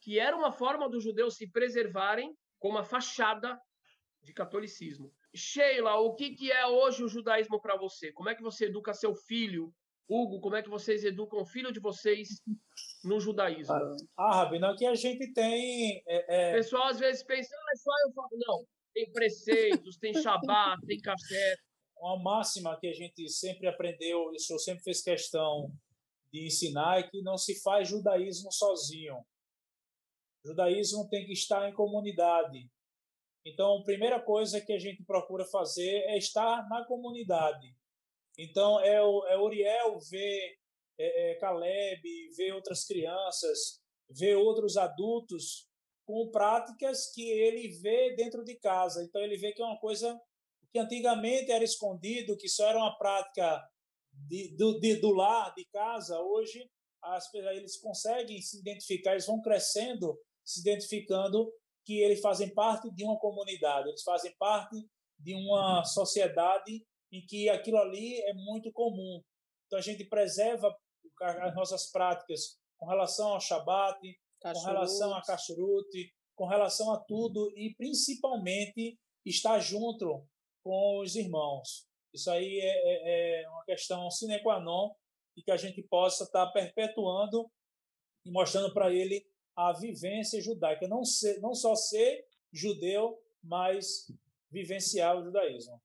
[0.02, 3.60] que era uma forma dos judeus se preservarem com uma fachada
[4.24, 5.14] de catolicismo.
[5.36, 8.14] Sheila, o que, que é hoje o judaísmo para você?
[8.14, 9.74] Como é que você educa seu filho
[10.10, 12.42] Hugo, como é que vocês educam o filho de vocês
[13.04, 13.76] no judaísmo?
[14.18, 16.02] Ah, Rabino, aqui a gente tem.
[16.08, 16.54] É, é...
[16.54, 18.30] Pessoal às vezes pensa, ah, é só eu falo.
[18.34, 21.56] Não, tem preceitos, tem Shabat, tem café.
[22.00, 25.72] Uma máxima que a gente sempre aprendeu, o senhor sempre fez questão
[26.32, 29.18] de ensinar, é que não se faz judaísmo sozinho.
[30.44, 32.70] O judaísmo tem que estar em comunidade.
[33.46, 37.77] Então, a primeira coisa que a gente procura fazer é estar na comunidade.
[38.38, 40.58] Então, é é Uriel ver
[41.00, 42.02] é, é, Caleb,
[42.36, 43.80] ver outras crianças,
[44.10, 45.68] ver outros adultos
[46.06, 49.04] com práticas que ele vê dentro de casa.
[49.04, 50.20] Então, ele vê que é uma coisa
[50.72, 53.62] que antigamente era escondido, que só era uma prática
[54.12, 56.20] de, do, de, do lar, de casa.
[56.20, 56.70] Hoje,
[57.04, 61.52] as, eles conseguem se identificar, eles vão crescendo, se identificando
[61.86, 64.76] que eles fazem parte de uma comunidade, eles fazem parte
[65.20, 69.22] de uma sociedade em que aquilo ali é muito comum.
[69.66, 70.76] Então a gente preserva
[71.22, 74.00] as nossas práticas com relação ao Shabat,
[74.42, 80.26] com relação a Kashrut, com relação a tudo e principalmente estar junto
[80.64, 81.88] com os irmãos.
[82.14, 84.94] Isso aí é, é, é uma questão sine qua non
[85.36, 87.50] e que a gente possa estar perpetuando
[88.26, 94.12] e mostrando para ele a vivência judaica, não, ser, não só ser judeu, mas
[94.52, 95.82] vivenciar o judaísmo.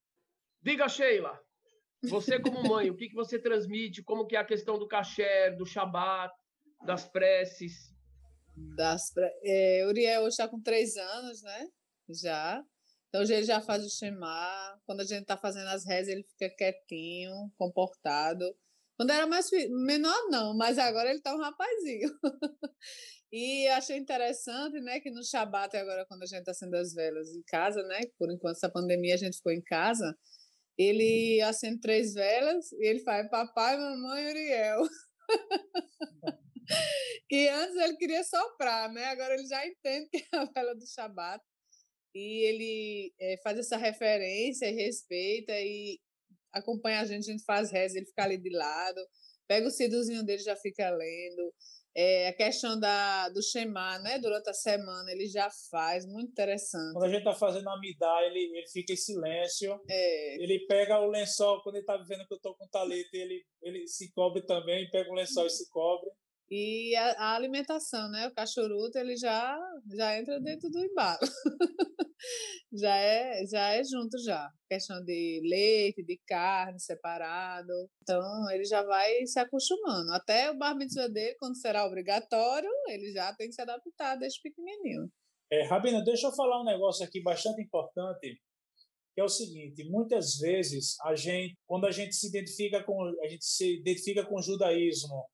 [0.63, 1.39] Diga, Sheila,
[2.05, 4.03] você como mãe, o que, que você transmite?
[4.03, 6.33] Como que é a questão do caché, do Shabat,
[6.85, 7.93] das preces?
[8.77, 9.31] Das pre...
[9.45, 11.69] é, Uriel está com três anos, né?
[12.09, 12.63] Já.
[13.09, 14.81] Então, ele já faz o Shema.
[14.87, 18.45] Quando a gente está fazendo as rezas, ele fica quietinho, comportado.
[18.97, 22.09] Quando era mais menor, não, mas agora ele está um rapazinho.
[23.33, 27.35] e achei interessante, né, que no Shabat, agora quando a gente está acendendo as velas
[27.35, 30.17] em casa, né, por enquanto essa pandemia a gente ficou em casa,
[30.79, 34.83] ele acende três velas e ele faz papai, mamãe e Uriel.
[37.29, 39.05] que antes ele queria soprar, né?
[39.07, 41.43] Agora ele já entende que é a vela do Shabat.
[42.15, 45.99] E ele é, faz essa referência e respeita e
[46.53, 49.01] acompanha a gente, a gente faz reza, ele fica ali de lado,
[49.49, 51.55] pega o cidozinho dele já fica lendo.
[51.95, 54.19] É, a questão da, do Shema, né?
[54.19, 56.95] Durante a semana, ele já faz, muito interessante.
[56.95, 59.79] Quando a gente está fazendo a midá, ele, ele fica em silêncio.
[59.89, 60.43] É.
[60.43, 63.87] Ele pega o lençol, quando ele está vendo que eu estou com talete, ele, ele
[63.87, 66.11] se cobre também, pega o lençol e se cobre.
[66.55, 68.29] E a, a, alimentação, né?
[68.29, 69.59] O cachoruto, ele já,
[69.97, 71.19] já entra dentro do embalo.
[72.75, 74.51] já, é, já é junto já.
[74.71, 77.73] Questão de leite, de carne separado.
[78.03, 80.13] Então, ele já vai se acostumando.
[80.13, 84.43] Até o bar mitzvah dele, quando será obrigatório, ele já tem que se adaptar desde
[84.43, 85.09] pequenininho.
[85.51, 88.39] É, Rabina, deixa eu falar um negócio aqui bastante importante,
[89.15, 93.29] que é o seguinte, muitas vezes a gente, quando a gente se identifica com a
[93.29, 95.27] gente se identifica com o judaísmo,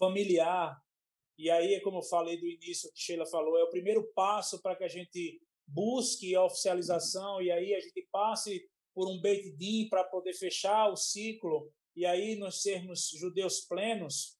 [0.00, 0.82] familiar.
[1.38, 4.74] E aí, como eu falei do início, que Sheila falou, é o primeiro passo para
[4.74, 9.88] que a gente busque a oficialização e aí a gente passe por um Beit Din
[9.88, 14.38] para poder fechar o ciclo e aí nós sermos judeus plenos.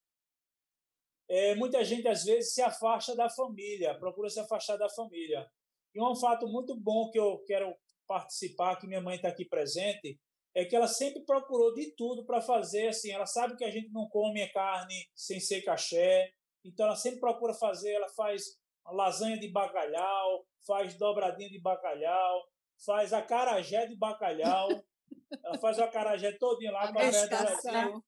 [1.29, 5.49] É, muita gente às vezes se afasta da família, procura se afastar da família.
[5.95, 7.73] E um fato muito bom que eu quero
[8.07, 10.19] participar, que minha mãe está aqui presente,
[10.55, 13.11] é que ela sempre procurou de tudo para fazer assim.
[13.13, 16.33] Ela sabe que a gente não come carne sem ser caché,
[16.65, 17.93] então ela sempre procura fazer.
[17.93, 22.45] Ela faz lasanha de bacalhau, faz dobradinha de bacalhau,
[22.85, 24.69] faz acarajé de bacalhau.
[25.45, 28.03] Ela faz o acarajé todinho lá, com a Adaptação.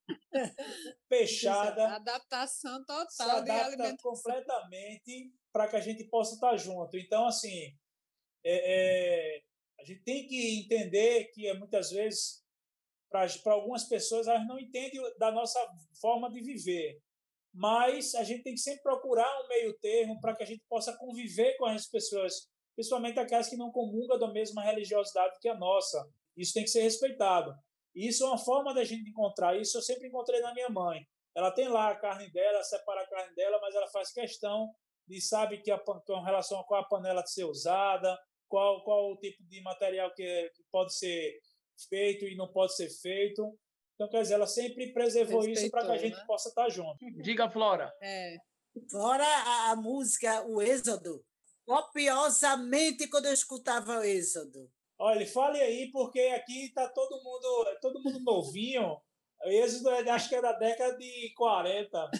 [1.09, 1.95] fechada.
[1.97, 6.97] Adaptação total se de adapta completamente para que a gente possa estar junto.
[6.97, 7.76] Então, assim,
[8.45, 9.43] é, é,
[9.82, 12.40] a gente tem que entender que muitas vezes,
[13.10, 15.58] para algumas pessoas, elas não entendem da nossa
[16.00, 17.00] forma de viver.
[17.52, 20.96] Mas a gente tem que sempre procurar um meio termo para que a gente possa
[20.96, 26.08] conviver com as pessoas, principalmente aquelas que não comungam da mesma religiosidade que a nossa.
[26.36, 27.52] Isso tem que ser respeitado.
[27.94, 29.58] E isso é uma forma da gente encontrar.
[29.60, 31.04] Isso eu sempre encontrei na minha mãe.
[31.34, 34.72] Ela tem lá a carne dela, separa a carne dela, mas ela faz questão
[35.08, 38.16] de sabe que a com relação a qual a panela de ser usada,
[38.53, 41.40] qual qual o tipo de material que, é- que pode ser
[41.88, 43.59] feito e não pode ser feito.
[43.94, 46.26] Então, quer dizer, ela sempre preservou isso para que a Respeitou, gente né?
[46.26, 46.98] possa estar junto.
[47.22, 47.90] Diga, Flora.
[48.03, 48.36] É.
[48.90, 51.24] Fora a, a música, o Êxodo.
[51.66, 54.70] Copiosamente quando eu escutava o Êxodo.
[54.98, 59.00] Olha, fale aí, porque aqui está todo mundo, é todo mundo novinho.
[59.44, 62.11] Êxodo, é- acho que é da década de 40,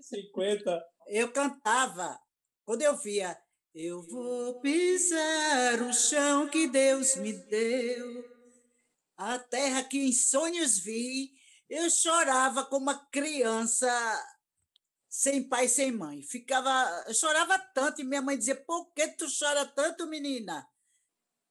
[0.00, 0.84] 50.
[1.06, 2.18] Eu cantava,
[2.64, 3.36] quando eu via,
[3.80, 8.24] eu vou pisar o chão que Deus me deu,
[9.16, 11.30] a terra que em sonhos vi,
[11.70, 13.88] eu chorava como uma criança
[15.08, 16.22] sem pai, sem mãe.
[16.22, 20.68] Ficava, eu chorava tanto e minha mãe dizia: "Por que tu chora tanto, menina?"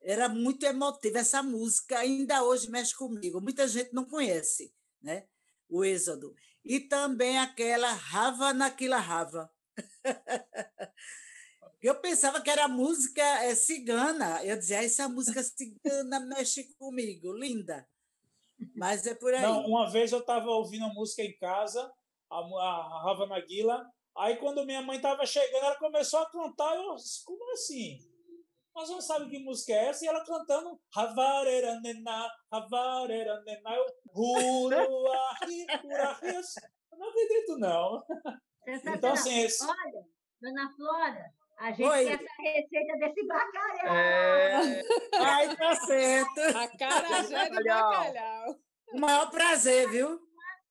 [0.01, 3.39] Era muito emotiva essa música, ainda hoje mexe comigo.
[3.39, 5.27] Muita gente não conhece, né?
[5.69, 6.35] O Êxodo.
[6.63, 9.49] E também aquela Rava naquela Rava.
[11.87, 14.43] Eu pensava que era música é, cigana.
[14.43, 17.87] Eu dizia, "Ah, essa música cigana mexe comigo, linda.
[18.75, 19.41] Mas é por aí.
[19.41, 21.89] Não, uma vez eu estava ouvindo a música em casa,
[22.29, 26.95] a, a Rava Naguila, aí quando minha mãe estava chegando, ela começou a cantar, eu
[26.95, 27.99] disse, como assim?
[28.75, 30.03] Mas não sabe que música é essa?
[30.03, 33.85] E ela cantando Havarera Nená, Havarera Nená, eu
[36.91, 38.03] eu não acredito não.
[38.67, 40.05] Então assim, esse, Olha,
[40.41, 42.05] dona Flora, a gente Oi.
[42.05, 43.95] quer essa receita desse bacalhau.
[43.95, 44.81] É,
[45.19, 46.39] Ai, tá certo.
[46.57, 47.91] Acarajé de Bacalhau.
[47.91, 48.55] bacalhau.
[48.93, 50.19] O maior prazer, viu?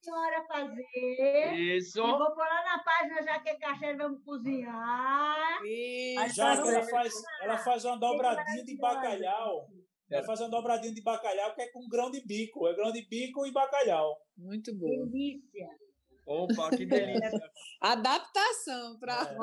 [0.01, 1.53] senhora fazer.
[1.55, 1.99] isso.
[1.99, 5.61] E vou pôr lá na página já que Cacheiro vamos cozinhar.
[5.65, 6.37] Isso.
[6.37, 7.13] já que ela faz,
[7.43, 9.67] ela faz uma dobradinha de bacalhau,
[10.09, 10.25] ela É.
[10.25, 13.45] faz uma dobradinha de bacalhau que é com grão de bico, é grão de bico
[13.47, 14.17] e bacalhau.
[14.39, 15.07] Muito boa.
[15.07, 15.67] Delícia.
[16.27, 17.51] Opa, que delícia.
[17.81, 19.37] Adaptação para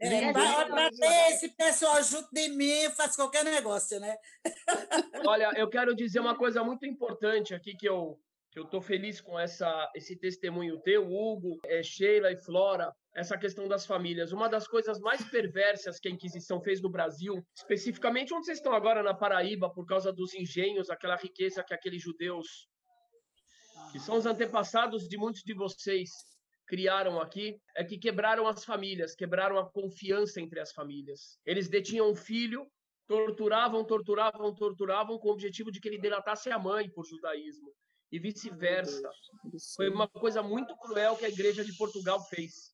[0.00, 0.02] É.
[0.22, 4.16] É, pra ter esse pessoal junto de mim, faz qualquer negócio, né?
[5.26, 8.18] Olha, eu quero dizer uma coisa muito importante aqui que eu
[8.50, 13.38] que eu tô feliz com essa esse testemunho teu, Hugo, é, Sheila e Flora, essa
[13.38, 14.32] questão das famílias.
[14.32, 18.74] Uma das coisas mais perversas que a Inquisição fez no Brasil, especificamente onde vocês estão
[18.74, 22.68] agora na Paraíba, por causa dos engenhos, aquela riqueza que aqueles judeus,
[23.92, 26.10] que são os antepassados de muitos de vocês,
[26.66, 31.38] criaram aqui, é que quebraram as famílias, quebraram a confiança entre as famílias.
[31.44, 32.66] Eles detinham um filho,
[33.06, 37.70] torturavam, torturavam, torturavam com o objetivo de que ele delatasse a mãe por judaísmo
[38.10, 39.10] e vice-versa.
[39.76, 42.72] Foi uma coisa muito cruel que a Igreja de Portugal fez.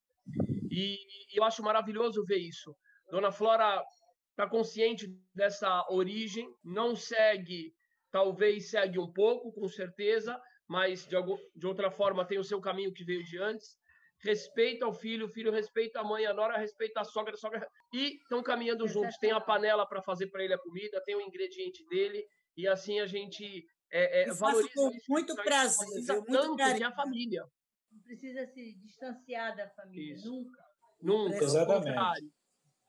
[0.71, 0.97] E
[1.35, 2.73] eu acho maravilhoso ver isso.
[3.11, 3.85] Dona Flora
[4.31, 7.75] está consciente dessa origem, não segue,
[8.13, 12.61] talvez segue um pouco, com certeza, mas de, algum, de outra forma tem o seu
[12.61, 13.77] caminho que veio de antes.
[14.21, 17.67] Respeita o filho, o filho respeita a mãe, a nora respeita a sogra, a sogra.
[17.95, 19.17] E estão caminhando juntos.
[19.17, 22.23] Tem a panela para fazer para ele a comida, tem o ingrediente dele,
[22.55, 26.23] e assim a gente é, é, valoriza com isso muito a gente prazer, valoriza viu?
[26.23, 26.87] Muito tanto que carinho.
[26.87, 27.45] a família.
[27.91, 30.29] Não precisa se distanciar da família, Isso.
[30.29, 30.69] nunca.
[31.01, 32.33] Nunca, Exatamente.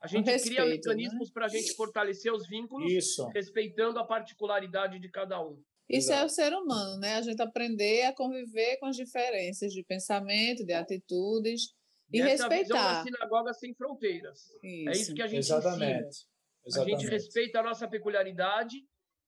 [0.02, 0.94] A gente cria respeito, né?
[0.94, 3.26] mecanismos para a gente fortalecer os vínculos, Isso.
[3.28, 5.62] respeitando a particularidade de cada um.
[5.90, 6.26] Isso é Exato.
[6.26, 7.16] o ser humano, né?
[7.16, 11.74] A gente aprender a conviver com as diferenças de pensamento, de atitudes
[12.12, 13.02] e Essa é a visão da respeitar.
[13.04, 14.38] sinagoga sem fronteiras.
[14.62, 16.06] É isso que a gente Exatamente.
[16.08, 16.30] ensina.
[16.64, 17.00] A Exatamente.
[17.02, 18.76] gente respeita a nossa peculiaridade,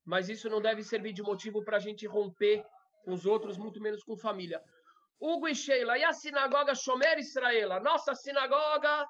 [0.04, 2.64] mas isso não deve servir de motivo para a gente romper
[3.04, 4.62] com os outros, muito menos com família.
[5.20, 7.72] Hugo e Sheila, e a sinagoga Shomer Israel?
[7.72, 9.06] A nossa sinagoga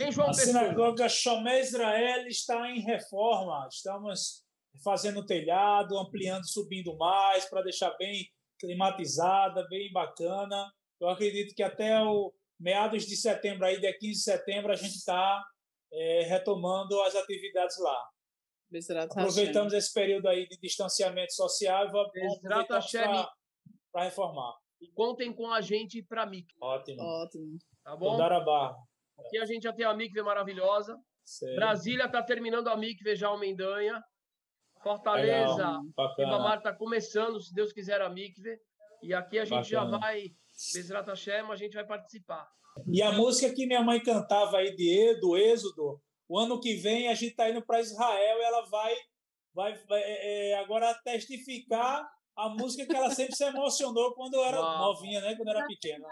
[0.00, 0.46] em João A Pessoa.
[0.46, 3.66] sinagoga Shomé Israel está em reforma.
[3.70, 4.43] Estamos
[4.82, 10.72] fazendo o telhado, ampliando, subindo mais, para deixar bem climatizada, bem bacana.
[11.00, 14.94] Eu acredito que até o meados de setembro, aí, dia 15 de setembro, a gente
[14.94, 15.44] está
[16.26, 18.08] retomando as atividades lá.
[19.10, 22.10] Aproveitamos esse período aí de distanciamento social e vamos
[23.92, 24.54] para reformar.
[24.80, 27.00] E contem com a gente para mim, Ótimo.
[27.00, 27.58] Ótimo.
[27.84, 28.10] tá bom?
[28.10, 28.76] Vou dar a barra.
[29.20, 30.98] Aqui a gente já tem a mikve maravilhosa.
[31.24, 31.54] Sério.
[31.56, 34.02] Brasília está terminando a mikve já o Mendanha.
[34.84, 36.54] Fortaleza, Legal, bacana.
[36.56, 38.58] Está começando, se Deus quiser, a mikve.
[39.02, 39.98] E aqui a gente já Bacana.
[39.98, 40.24] vai,
[40.74, 42.46] Bezerra Hashem, a gente vai participar.
[42.86, 47.08] E a música que minha mãe cantava aí de do Êxodo, o ano que vem
[47.08, 48.94] a gente está indo para Israel e ela vai,
[49.54, 52.06] vai, vai, é, é, agora testificar
[52.36, 54.78] a música que ela sempre se emocionou quando era Uau.
[54.94, 55.36] novinha, né?
[55.36, 56.06] Quando era pequena.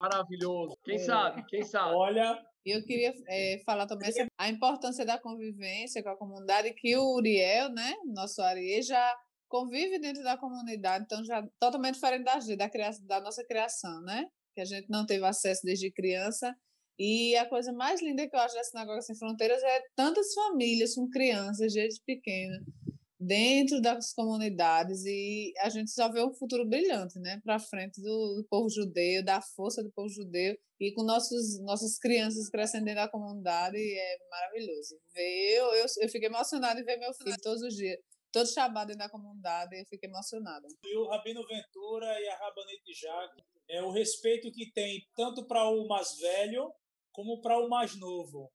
[0.00, 0.76] Maravilhoso.
[0.84, 0.98] Quem É.
[0.98, 1.44] sabe?
[1.46, 1.94] Quem sabe?
[1.94, 6.74] Olha, E eu queria eh, falar também sobre a importância da convivência com a comunidade,
[6.74, 9.16] que o Uriel, né, nosso Ariê, já
[9.48, 14.26] convive dentro da comunidade, então já totalmente diferente da da, criação, da nossa criação, né?
[14.54, 16.54] Que a gente não teve acesso desde criança.
[16.98, 20.94] E a coisa mais linda que eu acho da Sinagoga Sem Fronteiras é tantas famílias
[20.94, 22.58] com crianças desde pequena
[23.18, 28.36] dentro das comunidades e a gente só vê um futuro brilhante, né, para frente do,
[28.36, 33.02] do povo judeu, da força do povo judeu e com nossos nossas crianças crescendo dentro
[33.02, 35.00] da comunidade é maravilhoso.
[35.16, 37.98] Eu, eu, eu fiquei emocionada em ver meu filho todos os dias,
[38.30, 40.66] todo Shabbat dentro da comunidade, eu fiquei emocionada.
[40.84, 45.68] e o Rabino Ventura e a Rabanete Jacques, é o respeito que tem tanto para
[45.68, 46.72] o mais velho
[47.12, 48.50] como para o mais novo.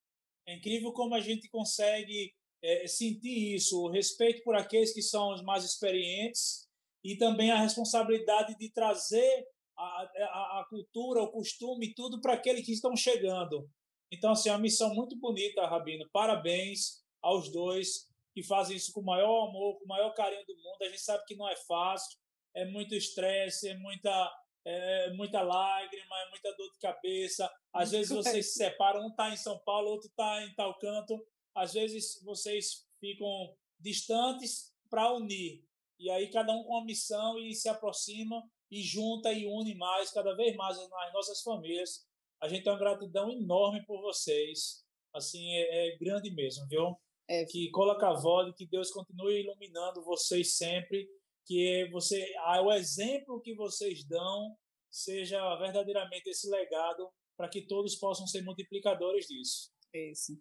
[0.47, 2.33] É incrível como a gente consegue
[2.63, 6.65] é, sentir isso, o respeito por aqueles que são os mais experientes
[7.03, 9.45] e também a responsabilidade de trazer
[9.77, 13.69] a, a, a cultura, o costume, tudo para aqueles que estão chegando.
[14.11, 16.07] Então, assim, é uma missão muito bonita, Rabino.
[16.13, 20.55] Parabéns aos dois que fazem isso com o maior amor, com o maior carinho do
[20.55, 20.81] mundo.
[20.81, 22.17] A gente sabe que não é fácil,
[22.55, 24.31] é muito estresse, é muita,
[24.65, 27.51] é muita lágrima, é muita dor de cabeça.
[27.73, 31.19] Às vezes vocês se separam, um está em São Paulo, outro está em tal canto.
[31.55, 35.63] Às vezes vocês ficam distantes para unir.
[35.99, 40.11] E aí cada um com uma missão e se aproxima e junta e une mais,
[40.11, 42.05] cada vez mais as nossas famílias.
[42.41, 44.83] A gente tem uma gratidão enorme por vocês.
[45.13, 46.95] Assim, é, é grande mesmo, viu?
[47.27, 47.45] É.
[47.45, 51.07] Que coloca a voz, que Deus continue iluminando vocês sempre,
[51.45, 52.33] que você,
[52.63, 54.57] o exemplo que vocês dão
[54.89, 59.71] seja verdadeiramente esse legado para que todos possam ser multiplicadores disso.
[59.93, 60.33] Isso.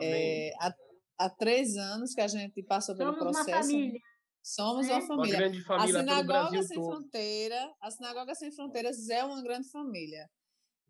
[0.00, 0.74] É, há,
[1.18, 3.70] há três anos que a gente passou pelo Somos uma processo.
[3.70, 4.00] família.
[4.42, 4.92] Somos É.
[4.92, 5.38] uma Uma família.
[5.38, 6.90] grande A família pelo Sinagoga Brasil Sem todo.
[6.90, 10.26] Fronteira, a Sinagoga Sem Fronteiras é uma grande família.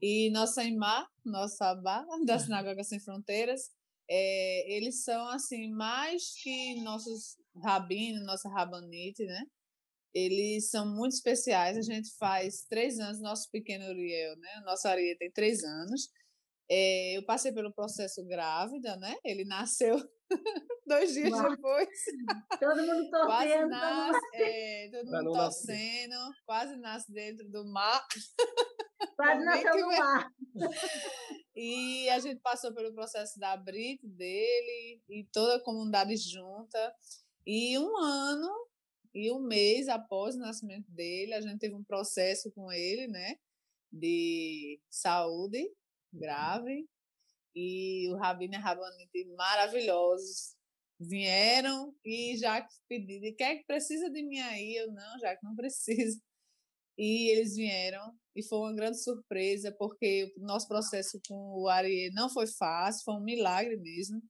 [0.01, 3.63] E nossa imá, nossa abá da Sinagoga Sem Fronteiras,
[4.09, 9.43] é, eles são assim mais que nossos rabinos, nossa rabanite, né?
[10.15, 11.77] Eles são muito especiais.
[11.77, 14.63] A gente faz três anos, nosso pequeno Uriel, né?
[14.65, 16.09] Nosso Ariel tem três anos.
[16.71, 19.17] É, eu passei pelo processo grávida, né?
[19.25, 19.97] Ele nasceu
[20.87, 21.51] dois dias Uau.
[21.51, 21.89] depois
[22.61, 23.61] Todo mundo quase torcendo.
[23.61, 25.67] todo mundo- nasce, é, todo mundo não nascer.
[25.67, 28.07] torcendo, quase nasce dentro do mar.
[29.17, 30.31] Quase nasceu no mar.
[31.55, 36.95] E a gente passou pelo processo da Brit dele e toda a comunidade junta.
[37.47, 38.49] E um ano
[39.15, 43.37] e um mês após o nascimento dele, a gente teve um processo com ele, né?
[43.91, 45.69] De saúde
[46.13, 46.87] grave.
[47.55, 50.57] E o Rabino e a Rabanite maravilhosos
[51.01, 54.77] vieram e já pediram, quer que precisa de mim aí?
[54.77, 56.21] Eu não, já que não precisa.
[56.97, 62.11] E eles vieram e foi uma grande surpresa, porque o nosso processo com o Ari
[62.13, 64.21] não foi fácil, foi um milagre mesmo.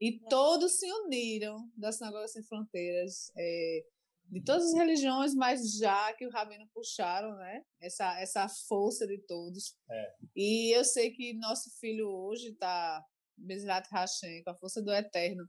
[0.00, 3.84] E todos se uniram da Sinagoga Sem Fronteiras, é,
[4.30, 7.62] de todas as religiões, mas já que o Rabino puxaram, né?
[7.80, 9.74] Essa, essa força de todos.
[9.90, 10.14] É.
[10.36, 13.04] E eu sei que nosso filho hoje está,
[13.36, 15.44] Bezrat Hashem, com a força do Eterno,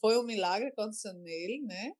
[0.00, 1.90] foi um milagre que aconteceu nele, né?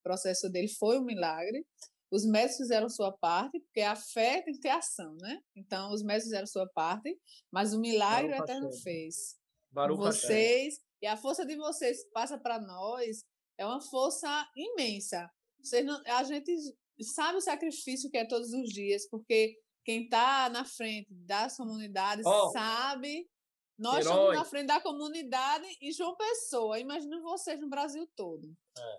[0.00, 1.66] O processo dele foi um milagre.
[2.10, 5.40] Os médicos fizeram sua parte, porque a fé tem que ter ação, né?
[5.56, 7.18] Então, os médicos fizeram sua parte,
[7.50, 8.82] mas o milagre Baruch o Eterno Hashem.
[8.82, 9.16] fez.
[9.70, 10.20] Baruch Hashem.
[10.20, 13.24] vocês, e a força de vocês passa para nós
[13.56, 15.30] é uma força imensa.
[15.62, 16.52] Vocês não, a gente
[17.00, 22.24] sabe o sacrifício que é todos os dias, porque quem está na frente das comunidades
[22.26, 23.26] Ó, sabe.
[23.78, 24.12] Nós herói.
[24.12, 26.78] estamos na frente da comunidade e João Pessoa.
[26.78, 28.52] Imagina vocês no Brasil todo.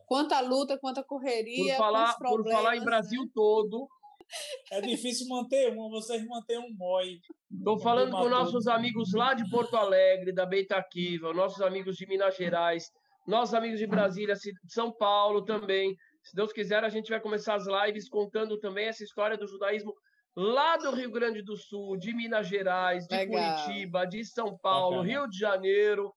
[0.08, 2.62] Quanta luta, quanta Por correria, falar, quantos por problemas.
[2.64, 3.88] falar em Brasil todo,
[4.72, 7.20] É difícil manter um, vocês mantêm um MOI.
[7.52, 12.36] Estou falando com nossos amigos lá de Porto Alegre, da Beitaquiva, nossos amigos de Minas
[12.36, 12.90] Gerais,
[13.28, 15.96] nossos amigos de Brasília, de São Paulo também.
[16.24, 19.94] Se Deus quiser, a gente vai começar as lives contando também essa história do judaísmo
[20.36, 23.66] lá do Rio Grande do Sul, de Minas Gerais, de Legal.
[23.66, 25.10] Curitiba, de São Paulo, Bacana.
[25.12, 26.14] Rio de Janeiro.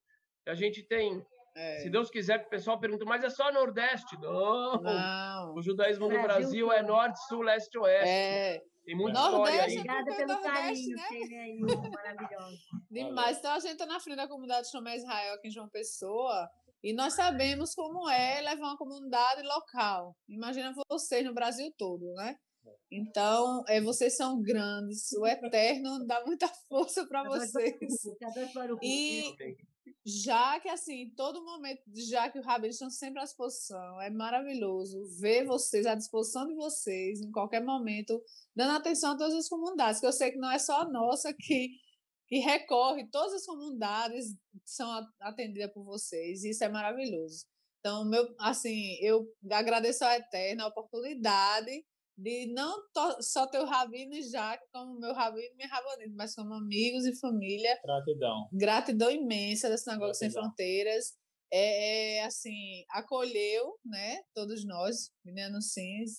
[0.47, 1.25] A gente tem,
[1.57, 1.79] É.
[1.79, 4.17] se Deus quiser, o pessoal pergunta, mas é só Nordeste?
[4.21, 4.81] Não.
[4.83, 5.55] Não.
[5.55, 6.27] O judaísmo no Brasil
[6.67, 8.09] Brasil é norte, sul, leste, oeste.
[8.09, 8.61] É.
[8.85, 9.79] Tem muita Nordeste, história aí.
[9.79, 11.09] Obrigada porque pelo Nordeste, carinho, né?
[11.09, 12.59] Sheila aí, maravilhosa.
[12.91, 13.39] Demais.
[13.39, 16.47] Então a gente está na frente da comunidade Chama Israel aqui em João Pessoa
[16.85, 20.15] e nós sabemos como é levar uma comunidade local.
[20.29, 22.37] Imagina vocês no Brasil todo, né?
[22.93, 28.05] Então, é, vocês são grandes, o Eterno dá muita força para vocês.
[28.83, 29.35] E
[30.07, 35.03] já que assim, todo momento, já que o Rabino estão sempre à disposição, é maravilhoso
[35.19, 38.23] ver vocês à disposição de vocês em qualquer momento,
[38.55, 41.33] dando atenção a todas as comunidades, que eu sei que não é só a nossa
[41.33, 41.71] que,
[42.35, 47.47] que recorre, todas as comunidades são a- atendidas por vocês, e isso é maravilhoso.
[47.79, 51.85] Então, meu, assim, eu agradeço ao Eterno a oportunidade
[52.17, 56.13] de não to- só ter o Rabino e Jaque como meu Rabino e minha Rabonita,
[56.17, 58.49] mas como amigos e família Gratidão.
[58.53, 60.45] gratidão imensa da Sinagoga Sem Gratidão.
[60.45, 61.13] Fronteiras.
[61.53, 66.19] É, é, assim, acolheu, né, todos nós, Meninos Sims,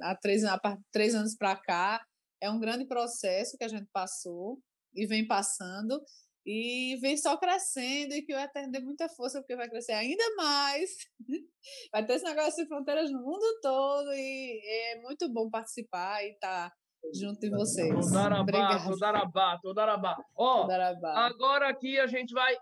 [0.00, 0.58] há três, há
[0.90, 2.02] três anos para cá.
[2.40, 4.58] É um grande processo que a gente passou
[4.94, 6.00] e vem passando
[6.44, 10.24] e vem só crescendo e que o Eterno dê muita força porque vai crescer ainda
[10.36, 10.90] mais.
[11.92, 16.32] Vai ter esse negócio de fronteiras no mundo todo e é muito bom participar e
[16.32, 16.72] estar
[17.14, 17.94] junto de vocês.
[17.94, 18.84] Todarabá, Obrigada.
[18.84, 20.24] Todarabá, Todarabá.
[20.36, 20.68] Ó,
[21.14, 22.56] agora aqui a gente vai.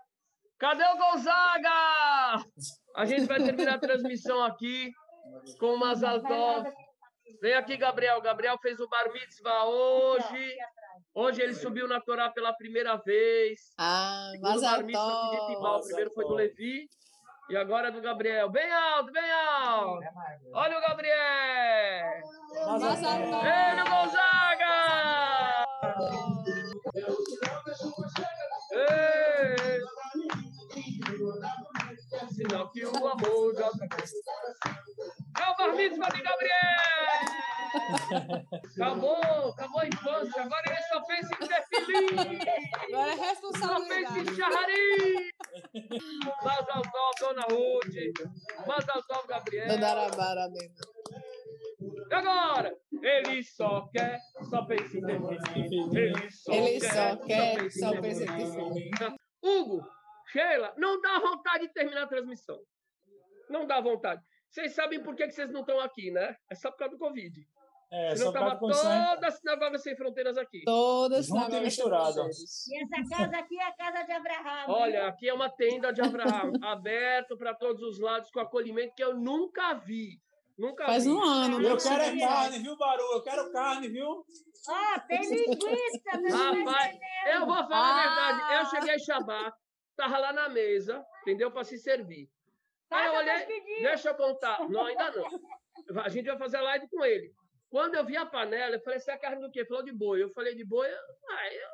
[0.59, 2.45] Cadê o Gonzaga?
[2.95, 4.91] A gente vai terminar a transmissão aqui
[5.59, 6.71] com o Mazal Tov.
[7.41, 8.21] Vem aqui, Gabriel.
[8.21, 10.55] Gabriel fez o bar mitzvah hoje.
[11.13, 13.73] Hoje ele subiu na Torá pela primeira vez.
[13.77, 14.63] Ah, mas.
[14.63, 16.87] O primeiro foi do Levi.
[17.49, 18.49] E agora é do Gabriel.
[18.49, 20.05] Bem alto, bem alto.
[20.53, 21.15] Olha o Gabriel.
[23.43, 25.65] Ele, Gonzaga!
[28.73, 29.81] Ei!
[32.29, 33.69] Sinal que o amor já
[35.39, 37.51] É o bar mitzvah de Gabriel!
[38.75, 40.41] Acabou, acabou a infância.
[40.41, 42.11] Agora ele só pensa em ser feliz.
[42.83, 44.35] Agora é Só pensa em responsabilidade.
[44.35, 45.31] charrari.
[46.43, 48.67] Mazaltov, Dona Ruth.
[48.67, 49.67] Mazaltov, Gabriel.
[49.69, 50.73] Dodarabara, Bena.
[52.09, 52.75] E agora?
[53.01, 54.19] Ele só quer,
[54.49, 55.93] só pensa em ter feliz.
[55.95, 56.79] Ele só Ele
[57.25, 59.15] quer, só pensa em ter feliz.
[59.41, 59.81] Hugo,
[60.31, 62.59] Sheila, não dá vontade de terminar a transmissão.
[63.49, 64.21] Não dá vontade.
[64.49, 66.35] Vocês sabem por que vocês não estão aqui, né?
[66.49, 67.45] É só por causa do Covid.
[67.93, 69.09] É, Senão só tava para condições.
[69.09, 70.61] toda a sinagoga sem fronteiras aqui.
[70.63, 72.21] Todas Junto e sinagogas misturado.
[72.21, 74.65] E essa casa aqui é a casa de Abraão.
[74.69, 79.03] Olha, aqui é uma tenda de Abraão, aberto para todos os lados, com acolhimento que
[79.03, 80.21] eu nunca vi.
[80.57, 81.09] Nunca Faz vi.
[81.11, 81.61] um ano.
[81.61, 81.81] Eu né?
[81.81, 83.03] quero é carne, viu, Baru?
[83.13, 84.07] Eu quero carne, viu?
[84.69, 86.17] Ó, tem linguiça.
[86.21, 86.97] meu Rapaz,
[87.33, 88.33] eu vou falar a Ah.
[88.37, 88.53] verdade.
[88.53, 89.57] Eu cheguei Shabbat,
[89.95, 91.51] tava lá na mesa, entendeu?
[91.51, 92.29] Para se servir.
[92.89, 94.67] Aí eu olhei, deixa eu contar.
[94.69, 96.01] Não, ainda não.
[96.03, 97.33] A gente vai fazer live com ele.
[97.69, 99.65] Quando eu vi a panela, eu falei, essa é carne do quê?
[99.65, 100.21] Falou de boi.
[100.21, 100.89] Eu falei, de boi?
[101.29, 101.69] Ah, eu,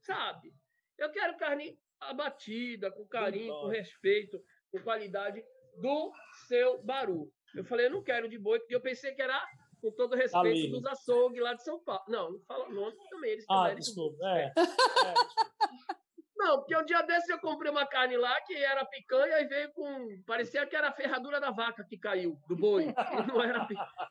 [0.00, 0.54] sabe?
[0.96, 5.44] Eu quero carne abatida, com carinho, com respeito, com qualidade
[5.80, 6.12] do
[6.46, 7.32] seu baru.
[7.54, 9.44] Eu falei, eu não quero de boi, porque eu pensei que era
[9.80, 10.70] com todo respeito Ali.
[10.70, 12.04] dos açougues lá de São Paulo.
[12.08, 13.32] Não, não fala nome também.
[13.32, 14.18] Eles Ah, desculpa.
[14.26, 14.44] É.
[14.46, 15.97] é desculpa.
[16.38, 19.72] Não, porque um dia desses eu comprei uma carne lá que era picanha e veio
[19.72, 20.22] com.
[20.24, 22.86] Parecia que era a ferradura da vaca que caiu, do boi.
[23.26, 23.66] Não era.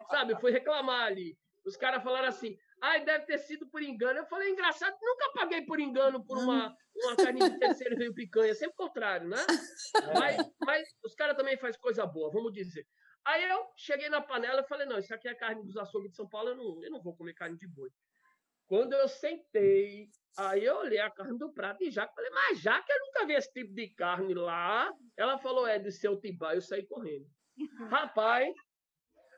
[0.10, 1.38] Sabe, eu fui reclamar ali.
[1.66, 4.20] Os caras falaram assim: ai, deve ter sido por engano.
[4.20, 8.54] Eu falei, engraçado, nunca paguei por engano por uma, uma carne de terceiro veio picanha.
[8.54, 9.38] Sempre o contrário, né?
[10.14, 12.86] Mas, mas os caras também fazem coisa boa, vamos dizer.
[13.24, 16.16] Aí eu cheguei na panela e falei, não, isso aqui é carne dos açougues de
[16.16, 17.90] São Paulo, eu não, eu não vou comer carne de boi.
[18.68, 22.82] Quando eu sentei, aí eu olhei a carne do prato e já falei, mas já
[22.82, 26.54] que eu nunca vi esse tipo de carne lá, ela falou, é de seu tibá,
[26.54, 27.26] eu saí correndo.
[27.90, 28.54] Rapaz,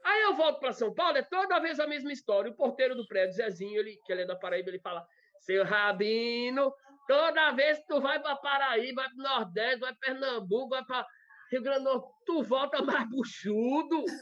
[0.03, 2.51] aí eu volto para São Paulo, é toda vez a mesma história.
[2.51, 5.05] O porteiro do prédio, Zezinho, ele, que ele é da Paraíba, ele fala,
[5.39, 6.73] seu Rabino,
[7.07, 11.05] toda vez que tu vai para Paraíba, vai para Nordeste, vai para Pernambuco, vai para
[11.51, 14.03] Rio Grande do Norte, tu volta mais buchudo.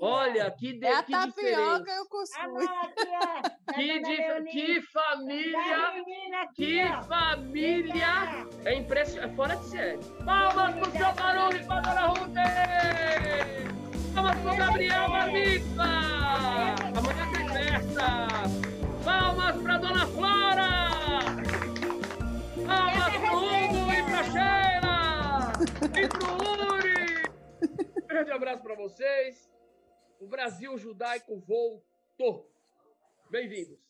[0.00, 1.90] Olha, que, de, É a que tapioca diferença.
[1.90, 2.68] e o cuscuz.
[2.68, 3.40] Aqui, ó.
[3.66, 4.50] da Que, Leonine.
[4.50, 5.92] que família,
[6.54, 8.46] que família.
[8.64, 9.98] É impressionante, é fora de série.
[10.24, 12.34] Palmas pro seu barulho pra Dona Ruth!
[14.14, 15.82] Palmas pro Gabriel Marmita!
[16.98, 18.26] Amanhã tem festa!
[19.04, 20.90] Palmas pra Dona Flora!
[22.66, 24.65] Palmas pro Hugo e pra Sheila!
[25.94, 26.06] E
[26.72, 27.22] Uri!
[28.06, 29.48] Grande abraço pra vocês.
[30.18, 32.50] O Brasil judaico voltou.
[33.30, 33.85] Bem-vindos.